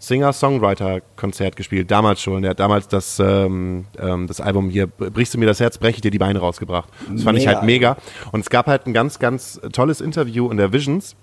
[0.00, 2.42] Singer-Songwriter-Konzert gespielt, damals schon.
[2.42, 5.96] Er hat damals das, ähm, ähm, das Album hier, Brichst du mir das Herz, breche
[5.96, 6.88] ich dir die Beine rausgebracht.
[7.12, 7.98] Das fand ich halt mega.
[8.32, 11.16] Und es gab halt ein ganz, ganz tolles Interview in der Visions,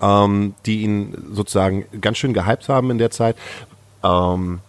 [0.00, 3.36] ähm, die ihn sozusagen ganz schön gehypt haben in der Zeit.
[4.04, 4.60] Ähm,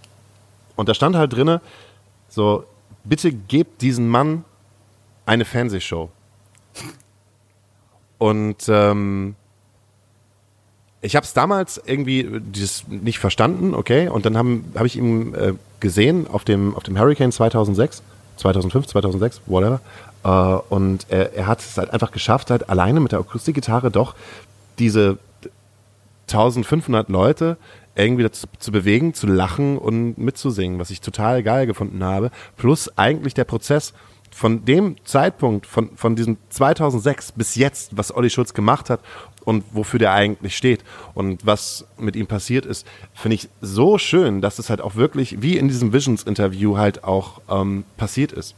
[0.76, 1.62] und da stand halt drinne,
[2.28, 2.64] so,
[3.04, 4.46] bitte gebt diesen Mann
[5.28, 6.10] eine Fernsehshow.
[8.18, 9.36] Und ähm,
[11.02, 14.96] ich habe es damals irgendwie äh, dieses nicht verstanden, okay, und dann habe hab ich
[14.96, 18.04] ihn äh, gesehen auf dem, auf dem Hurricane 2006,
[18.38, 19.82] 2005, 2006, whatever,
[20.24, 20.30] äh,
[20.74, 24.16] und er, er hat es halt einfach geschafft, halt alleine mit der Akustikgitarre doch
[24.80, 25.18] diese
[26.28, 27.58] 1500 Leute
[27.96, 32.32] irgendwie dazu zu bewegen, zu lachen und mitzusingen, was ich total geil gefunden habe.
[32.58, 33.94] Plus eigentlich der Prozess
[34.32, 39.02] von dem Zeitpunkt, von, von diesem 2006 bis jetzt, was Olli Schulz gemacht hat
[39.44, 44.42] und wofür der eigentlich steht und was mit ihm passiert ist, finde ich so schön,
[44.42, 48.56] dass es halt auch wirklich, wie in diesem Visions-Interview halt auch ähm, passiert ist.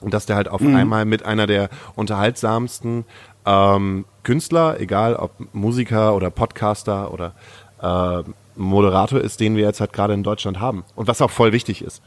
[0.00, 3.04] Und dass der halt auf einmal mit einer der unterhaltsamsten
[3.44, 7.34] ähm, Künstler, egal ob Musiker oder Podcaster oder
[7.82, 8.22] äh,
[8.56, 10.84] Moderator ist, den wir jetzt halt gerade in Deutschland haben.
[10.94, 12.02] Und was auch voll wichtig ist,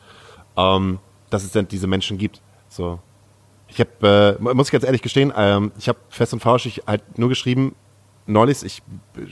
[0.58, 2.41] ähm, dass es dann diese Menschen gibt.
[2.73, 2.99] So.
[3.67, 7.17] Ich habe, äh, muss ich ganz ehrlich gestehen, ähm, ich habe fest und flauschig halt
[7.17, 7.75] nur geschrieben,
[8.27, 8.81] neulich, ich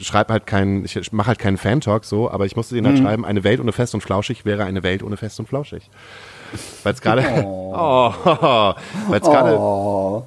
[0.06, 3.24] schreibe halt keinen, ich mache halt keinen Fan-Talk so, aber ich musste den halt schreiben,
[3.26, 5.90] eine Welt ohne Fest und Flauschig wäre eine Welt ohne Fest und Flauschig.
[6.84, 8.14] Weil es gerade, oh,
[9.10, 10.24] weil es gerade, Oh.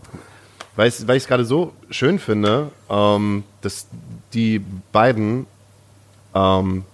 [0.76, 3.86] weil ich es gerade so schön finde, ähm, dass
[4.32, 4.60] die
[4.92, 5.46] beiden,
[6.34, 6.84] ähm,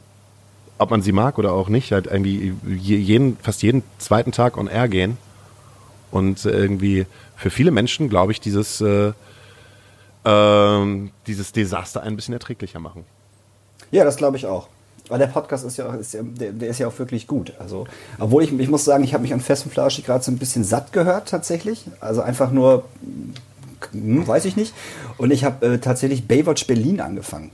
[0.79, 4.57] ob man sie mag oder auch nicht, halt irgendwie je- jeden, fast jeden zweiten Tag
[4.57, 5.19] on air gehen
[6.11, 9.13] und irgendwie für viele Menschen, glaube ich, dieses, äh,
[10.25, 13.05] ähm, dieses Desaster ein bisschen erträglicher machen.
[13.91, 14.69] Ja, das glaube ich auch.
[15.09, 17.53] Weil der Podcast ist ja, auch- ist ja der, der ist ja auch wirklich gut.
[17.59, 17.87] Also,
[18.19, 20.39] obwohl ich, ich muss sagen, ich habe mich an Fest und Flauschig gerade so ein
[20.39, 21.85] bisschen satt gehört tatsächlich.
[21.99, 22.85] Also einfach nur,
[23.93, 24.73] hm, weiß ich nicht.
[25.19, 27.51] Und ich habe äh, tatsächlich Baywatch Berlin angefangen.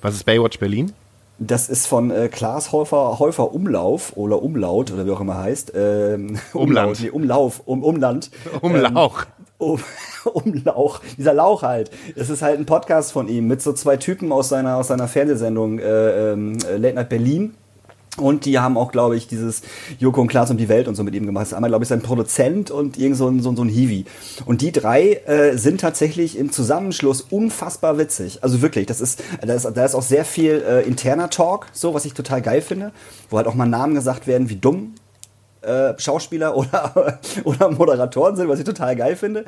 [0.00, 0.92] Was ist Baywatch Berlin?
[1.40, 5.72] Das ist von äh, Klaas Häufer, Häufer Umlauf oder Umlaut oder wie auch immer heißt.
[5.74, 7.00] Ähm, Umland.
[7.00, 8.30] Nee, Umlauf, um, Umland.
[8.60, 9.24] Umlauch.
[9.58, 9.80] Um,
[10.24, 11.90] Umlauch, dieser Lauch halt.
[12.16, 15.06] Es ist halt ein Podcast von ihm mit so zwei Typen aus seiner, aus seiner
[15.06, 17.54] Fernsehsendung äh, ähm, Late Night Berlin.
[18.20, 19.62] Und die haben auch, glaube ich, dieses
[19.98, 21.42] Joko und Klaas um die Welt und so mit ihm gemacht.
[21.42, 24.04] Das ist einmal, glaube ich, sein Produzent und irgend so ein, so, so ein Hiwi.
[24.46, 28.42] Und die drei äh, sind tatsächlich im Zusammenschluss unfassbar witzig.
[28.42, 31.94] Also wirklich, das ist, da ist, da ist auch sehr viel äh, interner Talk, so,
[31.94, 32.92] was ich total geil finde.
[33.30, 34.94] Wo halt auch mal Namen gesagt werden wie dumm
[35.62, 39.44] äh, Schauspieler oder, oder Moderatoren sind, was ich total geil finde.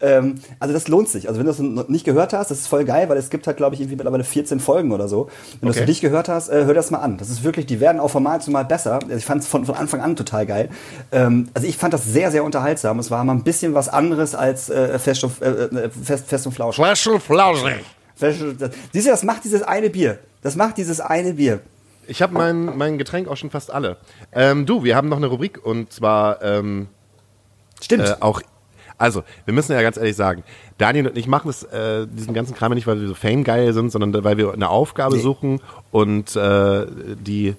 [0.00, 1.28] Ähm, also das lohnt sich.
[1.28, 3.46] Also wenn du das noch nicht gehört hast, das ist voll geil, weil es gibt
[3.46, 5.28] halt, glaube ich, irgendwie mittlerweile 14 Folgen oder so.
[5.60, 5.80] Wenn du das Okay.
[5.80, 7.16] noch nicht gehört hast, äh, hör das mal an.
[7.18, 8.94] Das ist wirklich, die werden auch von Mal zu Mal besser.
[9.02, 10.68] Also ich fand es von, von Anfang an total geil.
[11.12, 12.98] Ähm, also ich fand das sehr, sehr unterhaltsam.
[12.98, 16.46] Es war mal ein bisschen was anderes als äh, Fest, und, äh, äh, Fest, Fest
[16.46, 16.76] und Flausch.
[16.76, 17.84] Flash und Flauschig.
[18.16, 20.18] Fest, das, siehst du, das macht dieses eine Bier.
[20.42, 21.60] Das macht dieses eine Bier.
[22.06, 23.96] Ich habe mein, mein Getränk auch schon fast alle.
[24.32, 26.88] Ähm, du, wir haben noch eine Rubrik und zwar ähm,
[27.80, 28.04] Stimmt.
[28.08, 28.40] äh, auch.
[28.96, 30.44] Also, wir müssen ja ganz ehrlich sagen,
[30.78, 33.90] Daniel und ich machen das, äh, diesen ganzen Kram nicht, weil wir so Fame-geil sind,
[33.90, 35.22] sondern weil wir eine Aufgabe Nee.
[35.22, 36.86] suchen und äh,
[37.16, 37.56] die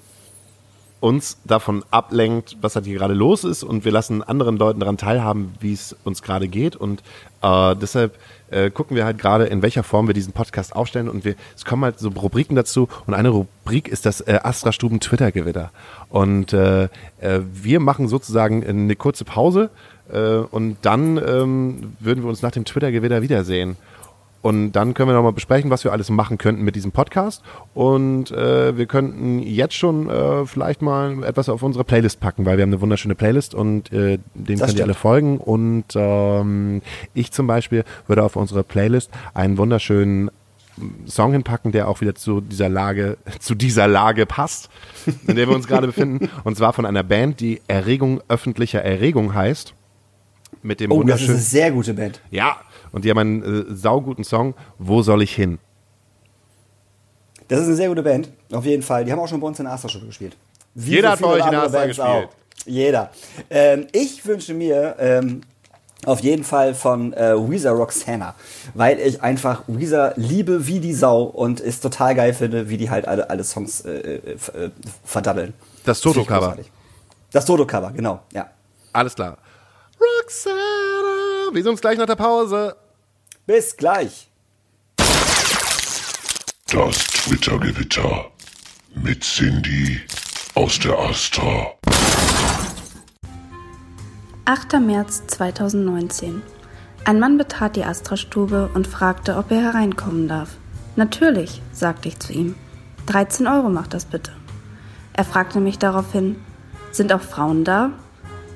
[0.99, 3.63] uns davon ablenkt, was halt hier gerade los ist.
[3.63, 6.75] Und wir lassen anderen Leuten daran teilhaben, wie es uns gerade geht.
[6.75, 7.03] Und
[7.41, 8.17] äh, deshalb
[8.49, 11.09] äh, gucken wir halt gerade, in welcher Form wir diesen Podcast aufstellen.
[11.09, 12.87] Und wir, es kommen halt so Rubriken dazu.
[13.05, 15.71] Und eine Rubrik ist das äh, Astra Stuben Twitter Gewitter
[16.09, 16.85] und äh,
[17.19, 19.69] äh, wir machen sozusagen eine kurze Pause
[20.11, 23.77] äh, und dann ähm, würden wir uns nach dem Twitter Gewitter wiedersehen.
[24.45, 27.41] Und dann können wir nochmal besprechen, was wir alles machen könnten mit diesem Podcast.
[27.73, 32.57] Und äh, wir könnten jetzt schon äh, vielleicht mal etwas auf unsere Playlist packen, weil
[32.57, 35.39] wir haben eine wunderschöne Playlist und äh, dem könnt ihr alle folgen.
[35.39, 36.83] Und ähm,
[37.15, 40.29] ich zum Beispiel würde auf unsere Playlist einen wunderschönen
[41.07, 44.69] Song hinpacken, der auch wieder zu dieser Lage, zu dieser Lage passt,
[45.25, 46.29] in der wir uns gerade befinden.
[46.43, 49.73] Und zwar von einer Band, die Erregung öffentlicher Erregung heißt.
[50.61, 51.31] Mit dem Oh, das ist wunderschönen.
[51.31, 52.21] eine sehr gute Band.
[52.29, 52.57] Ja,
[52.95, 55.59] und die haben einen äh, sauguten Song, Wo soll ich hin?
[57.49, 59.03] Das ist eine sehr gute Band, auf jeden Fall.
[59.03, 60.37] Die haben auch schon bei uns in der Astra-Schule gespielt.
[60.73, 62.07] Wie Jeder so hat bei euch in der Bands gespielt.
[62.07, 62.29] auch.
[62.65, 63.11] Jeder.
[63.49, 65.41] Ähm, ich wünsche mir ähm,
[66.05, 68.33] auf jeden Fall von äh, Weezer Roxana,
[68.73, 72.89] weil ich einfach Weezer liebe wie die Sau und es total geil finde, wie die
[72.89, 74.69] halt alle, alle Songs äh, äh, äh,
[75.03, 75.53] verdaddeln.
[75.83, 76.55] Das Toto-Cover.
[77.33, 78.49] Das Toto-Cover, genau, ja.
[78.93, 79.37] Alles klar.
[79.99, 82.77] Roxana, wir sehen uns gleich nach der Pause.
[83.47, 84.27] Bis gleich.
[86.71, 88.31] Das Twitter-Gewitter
[88.95, 90.01] mit Cindy
[90.55, 91.73] aus der Astra.
[94.45, 94.79] 8.
[94.79, 96.41] März 2019.
[97.03, 100.57] Ein Mann betrat die Astra-Stube und fragte, ob er hereinkommen darf.
[100.95, 102.55] Natürlich, sagte ich zu ihm.
[103.05, 104.31] 13 Euro macht das bitte.
[105.13, 106.37] Er fragte mich daraufhin,
[106.91, 107.91] sind auch Frauen da?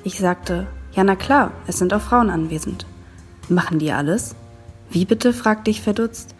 [0.02, 2.86] Ich sagte, ja na klar, es sind auch Frauen anwesend.
[3.48, 4.34] Machen die alles?
[4.90, 5.32] Wie bitte?
[5.32, 6.34] fragte ich verdutzt.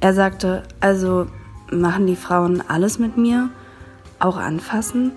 [0.00, 1.28] Er sagte, also
[1.70, 3.50] machen die Frauen alles mit mir?
[4.18, 5.12] Auch anfassen?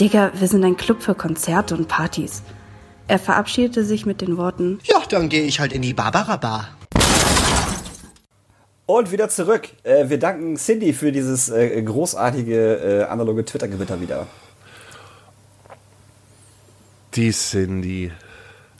[0.00, 2.42] Digga, wir sind ein Club für Konzerte und Partys.
[3.06, 6.68] Er verabschiedete sich mit den Worten, Ja, dann gehe ich halt in die Barbara Bar.
[8.86, 9.68] Und wieder zurück.
[9.82, 14.26] Äh, wir danken Cindy für dieses äh, großartige äh, analoge Twitter-Gewitter wieder.
[17.14, 18.12] Die Cindy.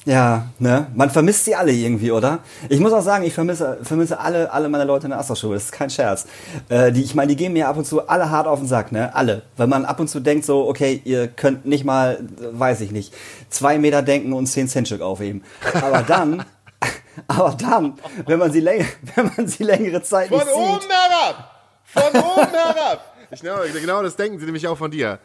[0.09, 0.87] Ja, ne?
[0.95, 2.39] Man vermisst sie alle irgendwie, oder?
[2.71, 5.53] Ich muss auch sagen, ich vermisse, vermisse alle, alle meine Leute in der Astra-Schule.
[5.53, 6.25] Das ist kein Scherz.
[6.71, 8.91] Äh, die, ich meine, die gehen mir ab und zu alle hart auf den Sack,
[8.91, 9.15] ne?
[9.15, 9.43] Alle.
[9.59, 13.13] Weil man ab und zu denkt so, okay, ihr könnt nicht mal, weiß ich nicht,
[13.51, 15.45] zwei Meter denken und zehn Cent Stück aufheben.
[15.75, 16.43] Aber dann,
[17.29, 20.89] aber dann, wenn man sie länger, wenn man sie längere Zeit nicht sieht.
[20.89, 21.55] herab!
[21.85, 23.15] Von oben herab!
[23.31, 25.19] Ich, genau, genau das denken sie nämlich auch von dir.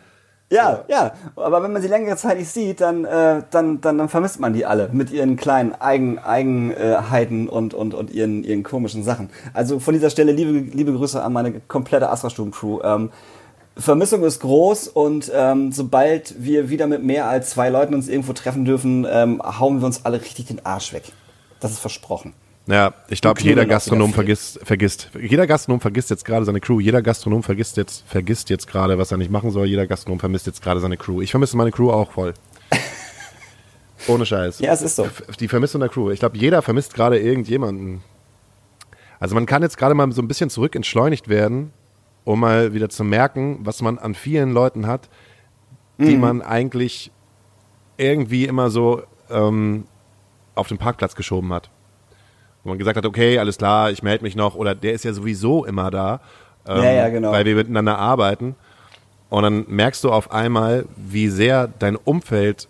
[0.53, 1.13] Ja, ja.
[1.35, 4.53] Aber wenn man sie längere Zeit nicht sieht, dann, äh, dann, dann, dann vermisst man
[4.53, 9.29] die alle mit ihren kleinen Eigen, Eigenheiten und, und, und ihren, ihren komischen Sachen.
[9.53, 12.81] Also von dieser Stelle liebe, liebe Grüße an meine komplette Astra-Stuben-Crew.
[12.83, 13.09] Ähm,
[13.75, 18.33] Vermissung ist groß und ähm, sobald wir wieder mit mehr als zwei Leuten uns irgendwo
[18.33, 21.11] treffen dürfen, ähm, hauen wir uns alle richtig den Arsch weg.
[21.59, 22.33] Das ist versprochen.
[22.65, 27.01] Ja, ich glaube, jeder Gastronom vergisst, vergisst, jeder Gastronom vergisst jetzt gerade seine Crew, jeder
[27.01, 30.61] Gastronom vergisst jetzt, vergisst jetzt gerade, was er nicht machen soll, jeder Gastronom vermisst jetzt
[30.61, 31.21] gerade seine Crew.
[31.21, 32.33] Ich vermisse meine Crew auch voll.
[34.07, 34.59] Ohne Scheiß.
[34.59, 35.07] Ja, es ist so.
[35.39, 36.09] Die Vermissung der Crew.
[36.11, 38.01] Ich glaube, jeder vermisst gerade irgendjemanden.
[39.19, 41.73] Also man kann jetzt gerade mal so ein bisschen zurück entschleunigt werden,
[42.23, 45.09] um mal wieder zu merken, was man an vielen Leuten hat,
[45.97, 47.11] die man eigentlich
[47.97, 49.85] irgendwie immer so ähm,
[50.55, 51.69] auf den Parkplatz geschoben hat.
[52.63, 55.13] Wo man gesagt hat, okay, alles klar, ich melde mich noch, oder der ist ja
[55.13, 56.21] sowieso immer da,
[56.67, 57.31] ähm, Ja, ja, genau.
[57.31, 58.55] weil wir miteinander arbeiten.
[59.29, 62.67] Und dann merkst du auf einmal, wie sehr dein Umfeld,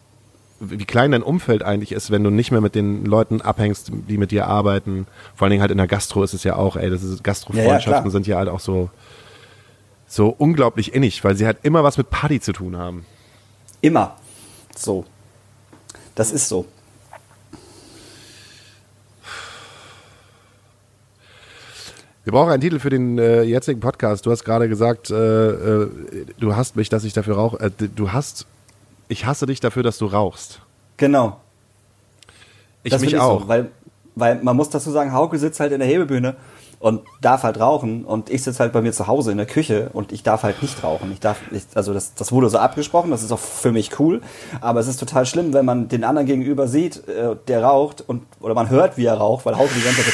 [0.59, 4.17] wie klein dein Umfeld eigentlich ist, wenn du nicht mehr mit den Leuten abhängst, die
[4.17, 5.05] mit dir arbeiten.
[5.35, 8.05] Vor allen Dingen halt in der Gastro ist es ja auch, ey, das ist Gastrofreundschaften
[8.05, 8.89] Ja, sind ja halt auch so,
[10.07, 13.05] so unglaublich innig, weil sie halt immer was mit Party zu tun haben.
[13.81, 14.15] Immer.
[14.75, 15.03] So.
[16.15, 16.65] Das ist so.
[22.23, 24.25] Wir brauchen einen Titel für den äh, jetzigen Podcast.
[24.25, 25.89] Du hast gerade gesagt, äh, äh,
[26.39, 27.59] du hasst mich, dass ich dafür rauche.
[27.59, 28.45] Äh, du hast,
[29.09, 30.61] ich hasse dich dafür, dass du rauchst.
[30.95, 31.41] Genau.
[32.83, 33.41] Ich das mich find auch.
[33.41, 33.71] So, weil,
[34.15, 36.37] weil man muss dazu sagen, Hauke sitzt halt in der Hebebühne
[36.79, 39.89] und darf halt rauchen und ich sitze halt bei mir zu Hause in der Küche
[39.91, 41.11] und ich darf halt nicht rauchen.
[41.11, 44.21] Ich darf, ich, also das, das wurde so abgesprochen, das ist auch für mich cool,
[44.61, 48.23] aber es ist total schlimm, wenn man den anderen gegenüber sieht, äh, der raucht und
[48.39, 50.13] oder man hört, wie er raucht, weil Hauke die ganze Zeit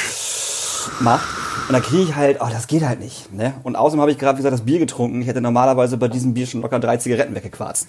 [1.02, 1.39] macht
[1.70, 3.32] und dann kriege ich halt, oh, das geht halt nicht.
[3.32, 3.54] Ne?
[3.64, 5.22] Und außerdem habe ich gerade, wie gesagt, das Bier getrunken.
[5.22, 7.88] Ich hätte normalerweise bei diesem Bier schon locker drei Zigaretten weggequarzt.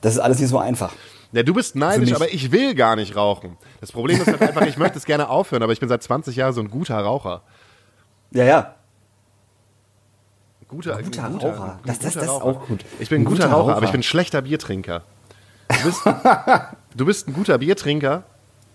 [0.00, 0.92] Das ist alles nicht so einfach.
[1.32, 3.56] Ja, du bist neidisch, aber ich will gar nicht rauchen.
[3.80, 6.34] Das Problem ist halt einfach, ich möchte es gerne aufhören, aber ich bin seit 20
[6.36, 7.42] Jahren so ein guter Raucher.
[8.32, 8.74] Ja, ja.
[10.68, 11.78] Guter, Guter ein Raucher.
[11.84, 12.44] Das- das- guter das ist Raucher.
[12.44, 12.84] auch gut.
[12.98, 13.84] Ich bin ein guter, guter Raucher, aber Raucher.
[13.86, 15.02] ich bin ein schlechter Biertrinker.
[15.68, 16.00] Du bist,
[16.96, 18.24] du bist ein guter Biertrinker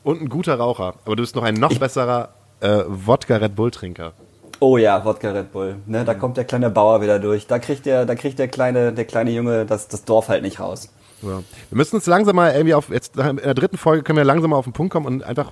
[0.03, 2.29] und ein guter Raucher, aber du bist noch ein noch besserer
[2.61, 4.13] äh, Wodka Red Bull Trinker.
[4.59, 5.77] Oh ja, Wodka Red Bull.
[5.85, 7.47] Ne, da kommt der kleine Bauer wieder durch.
[7.47, 10.59] Da kriegt der, da kriegt der kleine, der kleine Junge das, das Dorf halt nicht
[10.59, 10.89] raus.
[11.21, 11.39] Ja.
[11.69, 14.51] Wir müssen uns langsam mal irgendwie auf, jetzt in der dritten Folge können wir langsam
[14.51, 15.51] mal auf den Punkt kommen und einfach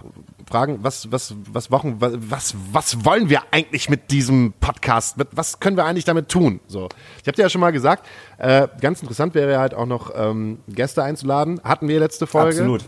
[0.50, 5.18] fragen, was, was, was, Wochen, was, was wollen wir eigentlich mit diesem Podcast?
[5.18, 6.62] Mit- Was können wir eigentlich damit tun?
[6.68, 6.88] So.
[7.22, 8.06] Ich habe dir ja schon mal gesagt,
[8.38, 11.60] äh, ganz interessant wäre halt auch noch ähm, Gäste einzuladen.
[11.66, 12.58] Hatten wir letzte Folge.
[12.60, 12.84] Absolut.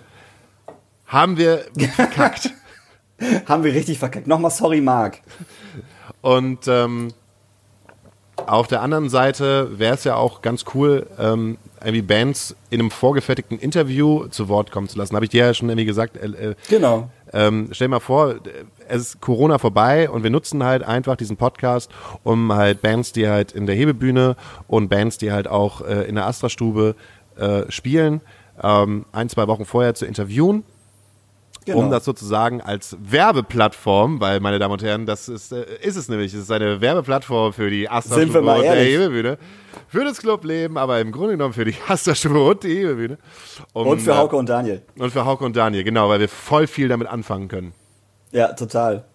[1.06, 2.52] Haben wir verkackt.
[3.46, 4.28] Haben wir richtig verkackt.
[4.28, 5.20] Nochmal sorry, Marc.
[6.22, 7.10] Und ähm,
[8.48, 12.92] auf der anderen Seite wäre es ja auch ganz cool, ähm, irgendwie Bands in einem
[12.92, 15.16] vorgefertigten Interview zu Wort kommen zu lassen.
[15.16, 16.18] Habe ich dir ja schon irgendwie gesagt.
[16.18, 17.10] Äh, äh, Genau.
[17.34, 18.36] ähm, stell dir mal vor,
[18.88, 21.92] es ist Corona vorbei und wir nutzen halt einfach diesen Podcast,
[22.24, 24.36] um halt Bands, die halt in der Hebebühne
[24.68, 26.96] und Bands, die halt auch äh, in der Astra-Stube
[27.38, 28.22] äh, spielen,
[28.62, 30.64] ähm, ein, zwei Wochen vorher zu interviewen
[31.74, 31.86] genau.
[31.86, 36.10] um das sozusagen als Werbeplattform, weil, meine Damen und Herren, das ist, äh, ist es
[36.10, 38.76] nämlich, es ist eine Werbeplattform für die Sind wir mal und der?
[38.76, 39.38] Hebebühne,
[39.88, 41.76] für das Clubleben, aber im Grunde genommen für die
[42.14, 43.18] Stube und die Hebebühne.
[43.74, 44.82] Um, und für äh, Hauke und Daniel.
[44.98, 47.74] Und für Hauke und Daniel, genau, weil wir voll viel damit anfangen können.
[48.32, 49.06] Ja, total.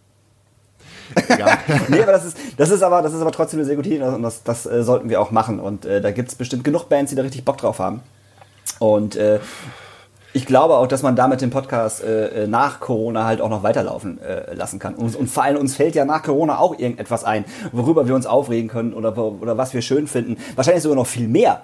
[1.28, 1.58] Egal.
[1.88, 4.02] nee, aber das ist, das ist aber, das ist aber trotzdem eine sehr gute Idee
[4.02, 5.60] und das, das äh, sollten wir auch machen.
[5.60, 8.00] Und äh, da gibt es bestimmt genug Bands, die da richtig Bock drauf haben.
[8.78, 9.38] Und äh,
[10.34, 13.62] ich glaube auch, dass man damit den Podcast äh, äh, nach Corona halt auch noch
[13.62, 14.96] weiterlaufen äh, lassen kann.
[14.96, 18.26] Und, und vor allem uns fällt ja nach Corona auch irgendetwas ein, worüber wir uns
[18.26, 20.36] aufregen können oder, oder was wir schön finden.
[20.56, 21.62] Wahrscheinlich sogar noch viel mehr.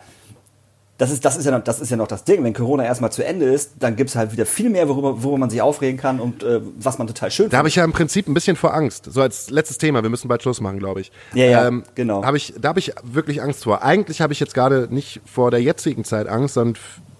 [0.98, 2.44] Das ist, das, ist ja noch, das ist ja noch das Ding.
[2.44, 5.38] Wenn Corona erstmal zu Ende ist, dann gibt es halt wieder viel mehr, worüber, worüber
[5.38, 7.92] man sich aufregen kann und äh, was man total schön Da habe ich ja im
[7.92, 9.06] Prinzip ein bisschen vor Angst.
[9.10, 11.10] So als letztes Thema, wir müssen bald Schluss machen, glaube ich.
[11.34, 12.22] Ja, ja, genau.
[12.22, 13.82] Hab ich, da habe ich wirklich Angst vor.
[13.82, 16.76] Eigentlich habe ich jetzt gerade nicht vor der jetzigen Zeit Angst, sondern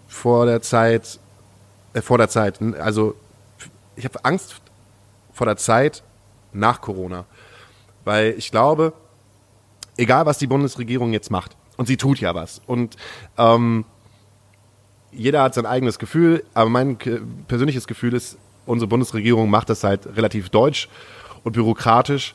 [0.07, 1.19] vor der Zeit,
[1.93, 2.61] äh, vor der Zeit.
[2.79, 3.15] Also
[3.97, 4.61] ich habe Angst
[5.33, 6.03] vor der Zeit
[6.53, 7.25] nach Corona.
[8.05, 8.93] Weil ich glaube,
[9.97, 12.61] egal was die Bundesregierung jetzt macht, und sie tut ja was.
[12.67, 12.97] Und
[13.39, 13.87] ähm,
[15.13, 16.99] jeder hat sein eigenes Gefühl, aber mein
[17.49, 20.89] persönliches Gefühl ist, unsere Bundesregierung macht das halt relativ deutsch
[21.43, 22.35] und bürokratisch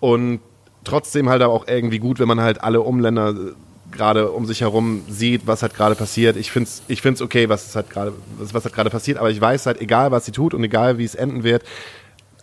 [0.00, 0.40] und
[0.84, 3.52] trotzdem halt auch irgendwie gut, wenn man halt alle Umländer äh,
[3.96, 6.36] gerade um sich herum sieht, was halt gerade passiert.
[6.36, 9.40] Ich finde es ich find's okay, was halt gerade was, halt gerade passiert, aber ich
[9.40, 11.64] weiß halt, egal was sie tut und egal wie es enden wird,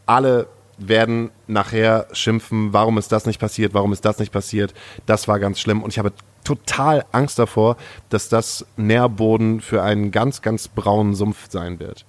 [0.05, 4.73] alle werden nachher schimpfen, warum ist das nicht passiert, warum ist das nicht passiert.
[5.05, 6.11] Das war ganz schlimm und ich habe
[6.43, 7.77] total Angst davor,
[8.09, 12.05] dass das Nährboden für einen ganz, ganz braunen Sumpf sein wird.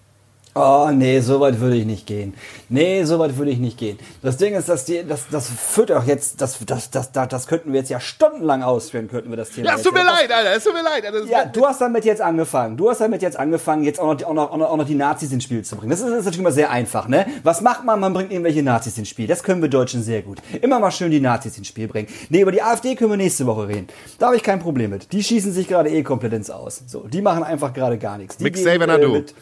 [0.57, 2.33] Oh, nee, so weit würde ich nicht gehen.
[2.69, 3.99] Nee, so weit würde ich nicht gehen.
[4.23, 7.47] Das Ding ist, dass die, das, das führt auch jetzt, das, das, das, das, das
[7.49, 9.67] könnten wir jetzt ja stundenlang ausführen, könnten wir das Thema.
[9.71, 11.05] Ja, es tut mir leid, Alter, es tut mir leid.
[11.05, 11.21] Alter.
[11.23, 12.77] Das Ja, du hast damit jetzt angefangen.
[12.77, 14.95] Du hast damit jetzt angefangen, jetzt auch noch, auch noch, auch noch, auch noch die
[14.95, 15.91] Nazis ins Spiel zu bringen.
[15.91, 17.27] Das ist, das ist natürlich immer sehr einfach, ne?
[17.43, 17.99] Was macht man?
[17.99, 19.27] Man bringt irgendwelche Nazis ins Spiel.
[19.27, 20.39] Das können wir Deutschen sehr gut.
[20.63, 22.07] Immer mal schön die Nazis ins Spiel bringen.
[22.29, 23.89] Nee, über die AfD können wir nächste Woche reden.
[24.21, 25.13] Da habe ich kein Problem mit.
[25.13, 26.81] Die schießen sich gerade eh komplett ins Aus.
[26.87, 28.37] So, die machen einfach gerade gar nichts.
[28.37, 29.35] Die Mit gehen, äh, mit-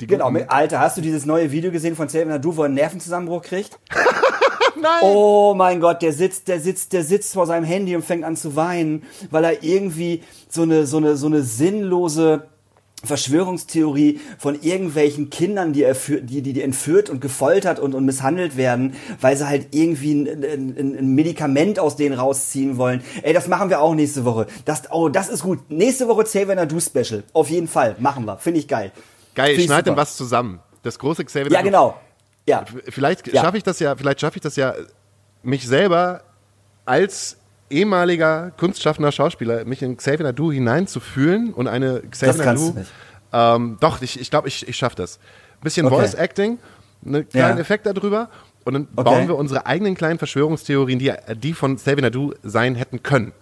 [0.00, 2.66] Die Genau, mit, Alter, hast du dieses neue Video gesehen von Xavier Nadu, wo er
[2.66, 3.78] einen Nervenzusammenbruch kriegt?
[4.80, 5.02] Nein!
[5.02, 8.36] Oh mein Gott, der sitzt, der sitzt, der sitzt vor seinem Handy und fängt an
[8.36, 12.46] zu weinen, weil er irgendwie so eine, so eine, so eine sinnlose
[13.04, 18.04] Verschwörungstheorie von irgendwelchen Kindern, die, er für, die, die, die entführt und gefoltert und, und
[18.04, 23.02] misshandelt werden, weil sie halt irgendwie ein, ein, ein Medikament aus denen rausziehen wollen.
[23.22, 24.46] Ey, das machen wir auch nächste Woche.
[24.64, 25.70] Das, oh, das ist gut.
[25.70, 27.22] Nächste Woche Xavier Nadu Special.
[27.32, 27.96] Auf jeden Fall.
[27.98, 28.38] Machen wir.
[28.38, 28.92] Finde ich geil.
[29.36, 30.00] Geil, Find ich ich schneide super.
[30.00, 30.58] was zusammen.
[30.82, 31.96] Das große Xavier Ja, genau.
[32.48, 32.64] Ja.
[32.88, 33.42] Vielleicht Ja.
[33.42, 34.74] schaffe ich das ja, vielleicht schaffe ich das ja,
[35.44, 36.22] mich selber
[36.84, 37.36] als
[37.70, 42.72] ehemaliger kunstschaffender Schauspieler, mich in Xavier Nadu hineinzufühlen und eine Xavier Das kannst Nadu.
[42.74, 42.92] du nicht.
[43.32, 45.18] Ähm, doch, ich, ich glaube, ich, ich schaffe das.
[45.60, 45.96] Ein bisschen Okay.
[45.96, 46.58] Voice Acting,
[47.04, 47.60] einen kleinen Ja.
[47.60, 48.30] Effekt darüber
[48.64, 49.02] und dann Okay.
[49.04, 53.32] bauen wir unsere eigenen kleinen Verschwörungstheorien, die, die von Xavier Nadu sein hätten können.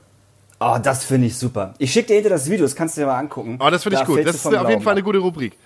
[0.61, 1.75] Oh, das finde ich super.
[1.79, 3.59] Ich schicke dir hinter das Video, das kannst du dir mal angucken.
[3.61, 4.15] Oh, das finde ich Da gut.
[4.17, 5.59] fällst Das ist auf jeden Fall eine gute Rubrik.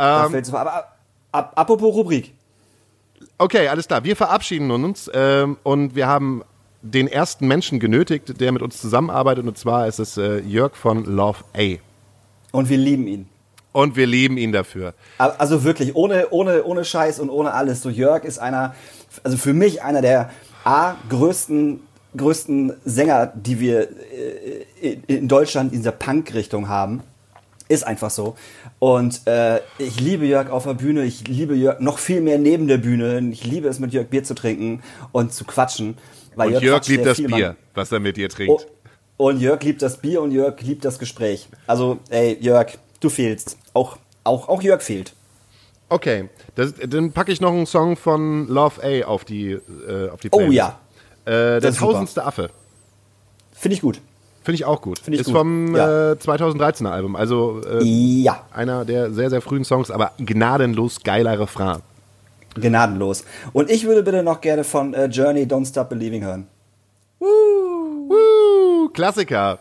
[0.00, 0.84] Ähm, aber
[1.32, 2.34] ab, apropos Rubrik.
[3.38, 4.04] Okay, alles klar.
[4.04, 6.42] Wir verabschieden uns ähm, und wir haben
[6.82, 9.46] den ersten Menschen genötigt, der mit uns zusammenarbeitet.
[9.46, 11.76] Und zwar ist es äh, Jörg von Love A.
[12.52, 13.28] Und wir lieben ihn.
[13.72, 14.94] Und wir lieben ihn dafür.
[15.18, 17.82] Also wirklich, ohne, ohne, ohne Scheiß und ohne alles.
[17.82, 18.74] So Jörg ist einer,
[19.22, 20.30] also für mich einer der
[20.64, 21.80] A, größten,
[22.16, 27.02] größten Sänger, die wir äh, in in Deutschland in dieser Punk-Richtung haben.
[27.70, 28.34] Ist einfach so.
[28.80, 32.66] Und äh, ich liebe Jörg auf der Bühne, ich liebe Jörg noch viel mehr neben
[32.66, 33.20] der Bühne.
[33.30, 35.96] Ich liebe es, mit Jörg Bier zu trinken und zu quatschen.
[36.34, 37.56] Weil Und Jörg quatscht liebt das Bier, Mann.
[37.74, 38.66] was er mit dir Oh, trinkt.
[39.18, 41.48] und Jörg liebt das Bier und Jörg liebt das Gespräch.
[41.68, 43.56] Also, ey, Jörg, du fehlst.
[43.72, 45.14] Auch, auch, auch Jörg fehlt.
[45.88, 50.18] Okay, das, dann packe ich noch einen Song von Love A auf die, äh, auf
[50.20, 50.56] die Oh Playlist.
[50.56, 50.78] ja,
[51.24, 52.50] Äh, der tausendste Affe.
[53.52, 54.00] finde ich gut.
[54.50, 54.98] Finde ich auch gut.
[54.98, 55.36] Find ich ist gut.
[55.36, 56.12] vom Ja.
[56.12, 57.14] äh, 2013er Album.
[57.16, 61.78] Also äh, Ja, einer der sehr, sehr frühen Songs, aber gnadenlos geiler Refrain.
[62.56, 63.24] gnadenlos.
[63.52, 66.48] Und ich würde bitte noch gerne von äh, Journey Don't Stop Believing hören.
[67.20, 69.58] Woo, Klassiker.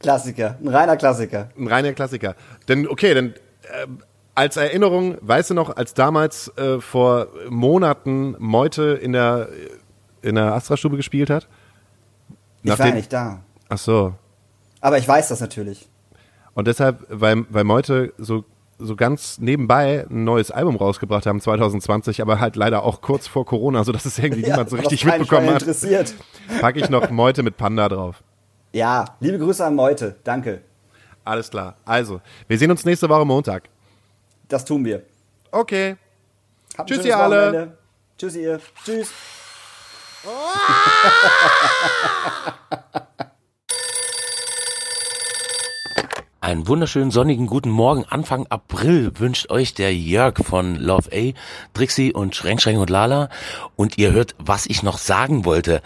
[0.00, 1.48] Klassiker, ein reiner Klassiker.
[1.58, 2.34] Ein reiner Klassiker.
[2.68, 3.34] Denn, okay, dann
[3.82, 3.98] ähm,
[4.34, 9.48] als Erinnerung, weißt du noch, als damals äh, vor Monaten Meute in der,
[10.22, 11.48] in der Astra-Stube gespielt hat?
[12.62, 13.40] Ich war Nachdem- ja nicht da.
[13.68, 14.14] Ach so.
[14.80, 15.88] Aber ich weiß das natürlich.
[16.54, 18.44] Und deshalb, weil, weil Meute so,
[18.78, 23.44] so ganz nebenbei ein neues Album rausgebracht haben, 2020, aber halt leider auch kurz vor
[23.44, 26.14] Corona, sodass es irgendwie niemand so richtig mitbekommen hat, interessiert.
[26.60, 28.22] packe ich noch Meute mit Panda drauf.
[28.72, 30.16] Ja, liebe Grüße an Meute.
[30.24, 30.62] Danke.
[31.24, 31.76] Alles klar.
[31.84, 33.64] Also, wir sehen uns nächste Woche Montag.
[34.48, 35.02] Das tun wir.
[35.50, 35.96] Okay.
[36.76, 37.48] Habt Tschüss, ihr alle.
[37.48, 37.78] Wochenende.
[38.16, 38.60] Tschüss, ihr.
[38.84, 39.10] Tschüss.
[46.48, 48.06] Einen wunderschönen sonnigen guten Morgen.
[48.08, 51.34] Anfang April wünscht euch der Jörg von Love A,
[51.74, 53.28] Trixie und Schränk, Schränk und Lala.
[53.76, 55.82] Und ihr hört, was ich noch sagen wollte.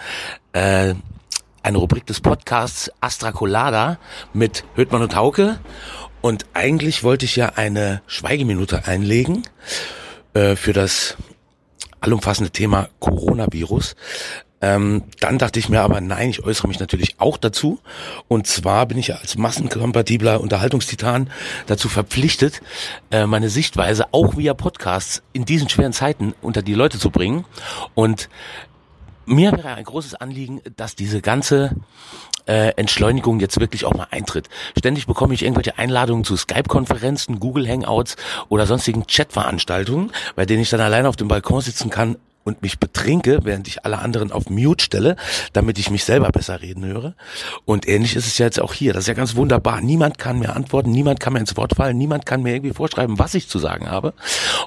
[0.53, 0.95] Äh,
[1.65, 3.99] eine Rubrik des Podcasts Astra Colada
[4.35, 5.59] mit Höhtmann und Hauke.
[6.21, 9.43] Und eigentlich wollte ich ja eine Schweigeminute einlegen
[10.33, 11.17] äh, für das
[12.01, 13.97] allumfassende Thema Coronavirus.
[14.63, 17.81] Ähm, dann dachte ich mir aber, nein, ich äußere mich natürlich auch dazu.
[18.29, 21.31] Und zwar bin ich als massenkompatibler Unterhaltungstitan
[21.67, 22.63] dazu verpflichtet,
[23.11, 27.45] äh, meine Sichtweise auch via Podcasts in diesen schweren Zeiten unter die Leute zu bringen.
[27.95, 28.29] Und
[29.27, 31.77] mir wäre ein großes Anliegen, dass diese ganze
[32.47, 34.49] äh, Entschleunigung jetzt wirklich auch mal eintritt.
[34.77, 38.17] Ständig bekomme ich irgendwelche Einladungen zu Skype-Konferenzen, Google Hangouts
[38.49, 42.79] oder sonstigen Chat-Veranstaltungen, bei denen ich dann alleine auf dem Balkon sitzen kann und mich
[42.79, 45.17] betrinke, während ich alle anderen auf Mute stelle,
[45.53, 47.15] damit ich mich selber besser reden höre.
[47.65, 48.93] Und ähnlich ist es ja jetzt auch hier.
[48.93, 49.81] Das ist ja ganz wunderbar.
[49.81, 53.19] Niemand kann mir antworten, niemand kann mir ins Wort fallen, niemand kann mir irgendwie vorschreiben,
[53.19, 54.15] was ich zu sagen habe.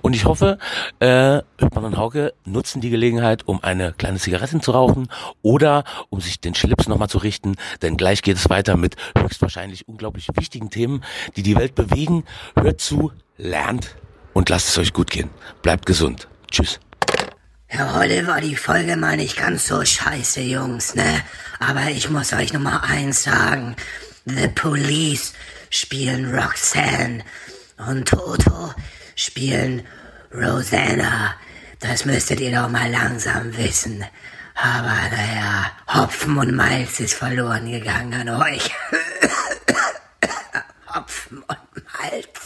[0.02, 0.58] Und ich hoffe,
[1.00, 5.08] äh, Hüppmann und Hauke nutzen die Gelegenheit, um eine kleine Zigarette zu rauchen
[5.42, 9.88] oder um sich den Schlips nochmal zu richten, denn gleich geht es weiter mit höchstwahrscheinlich
[9.88, 11.04] unglaublich wichtigen Themen,
[11.36, 12.24] die die Welt bewegen.
[12.56, 13.96] Hört zu, lernt
[14.34, 15.30] und lasst es euch gut gehen.
[15.62, 16.28] Bleibt gesund.
[16.52, 16.80] Tschüss.
[17.78, 21.22] Ja, heute war die Folge mal nicht ganz so scheiße, Jungs, ne?
[21.60, 23.76] Aber ich muss euch nur mal eins sagen.
[24.24, 25.34] The Police
[25.70, 27.26] spielen Roxanne
[27.76, 28.74] und Toto
[29.16, 29.86] spielen
[30.34, 31.36] Rosanna.
[31.82, 34.06] Das müsstet ihr doch mal langsam wissen.
[34.56, 38.72] Aber naja, Hopfen und Malz ist verloren gegangen an euch.
[40.96, 41.60] Hopfen und
[42.00, 42.45] Malz.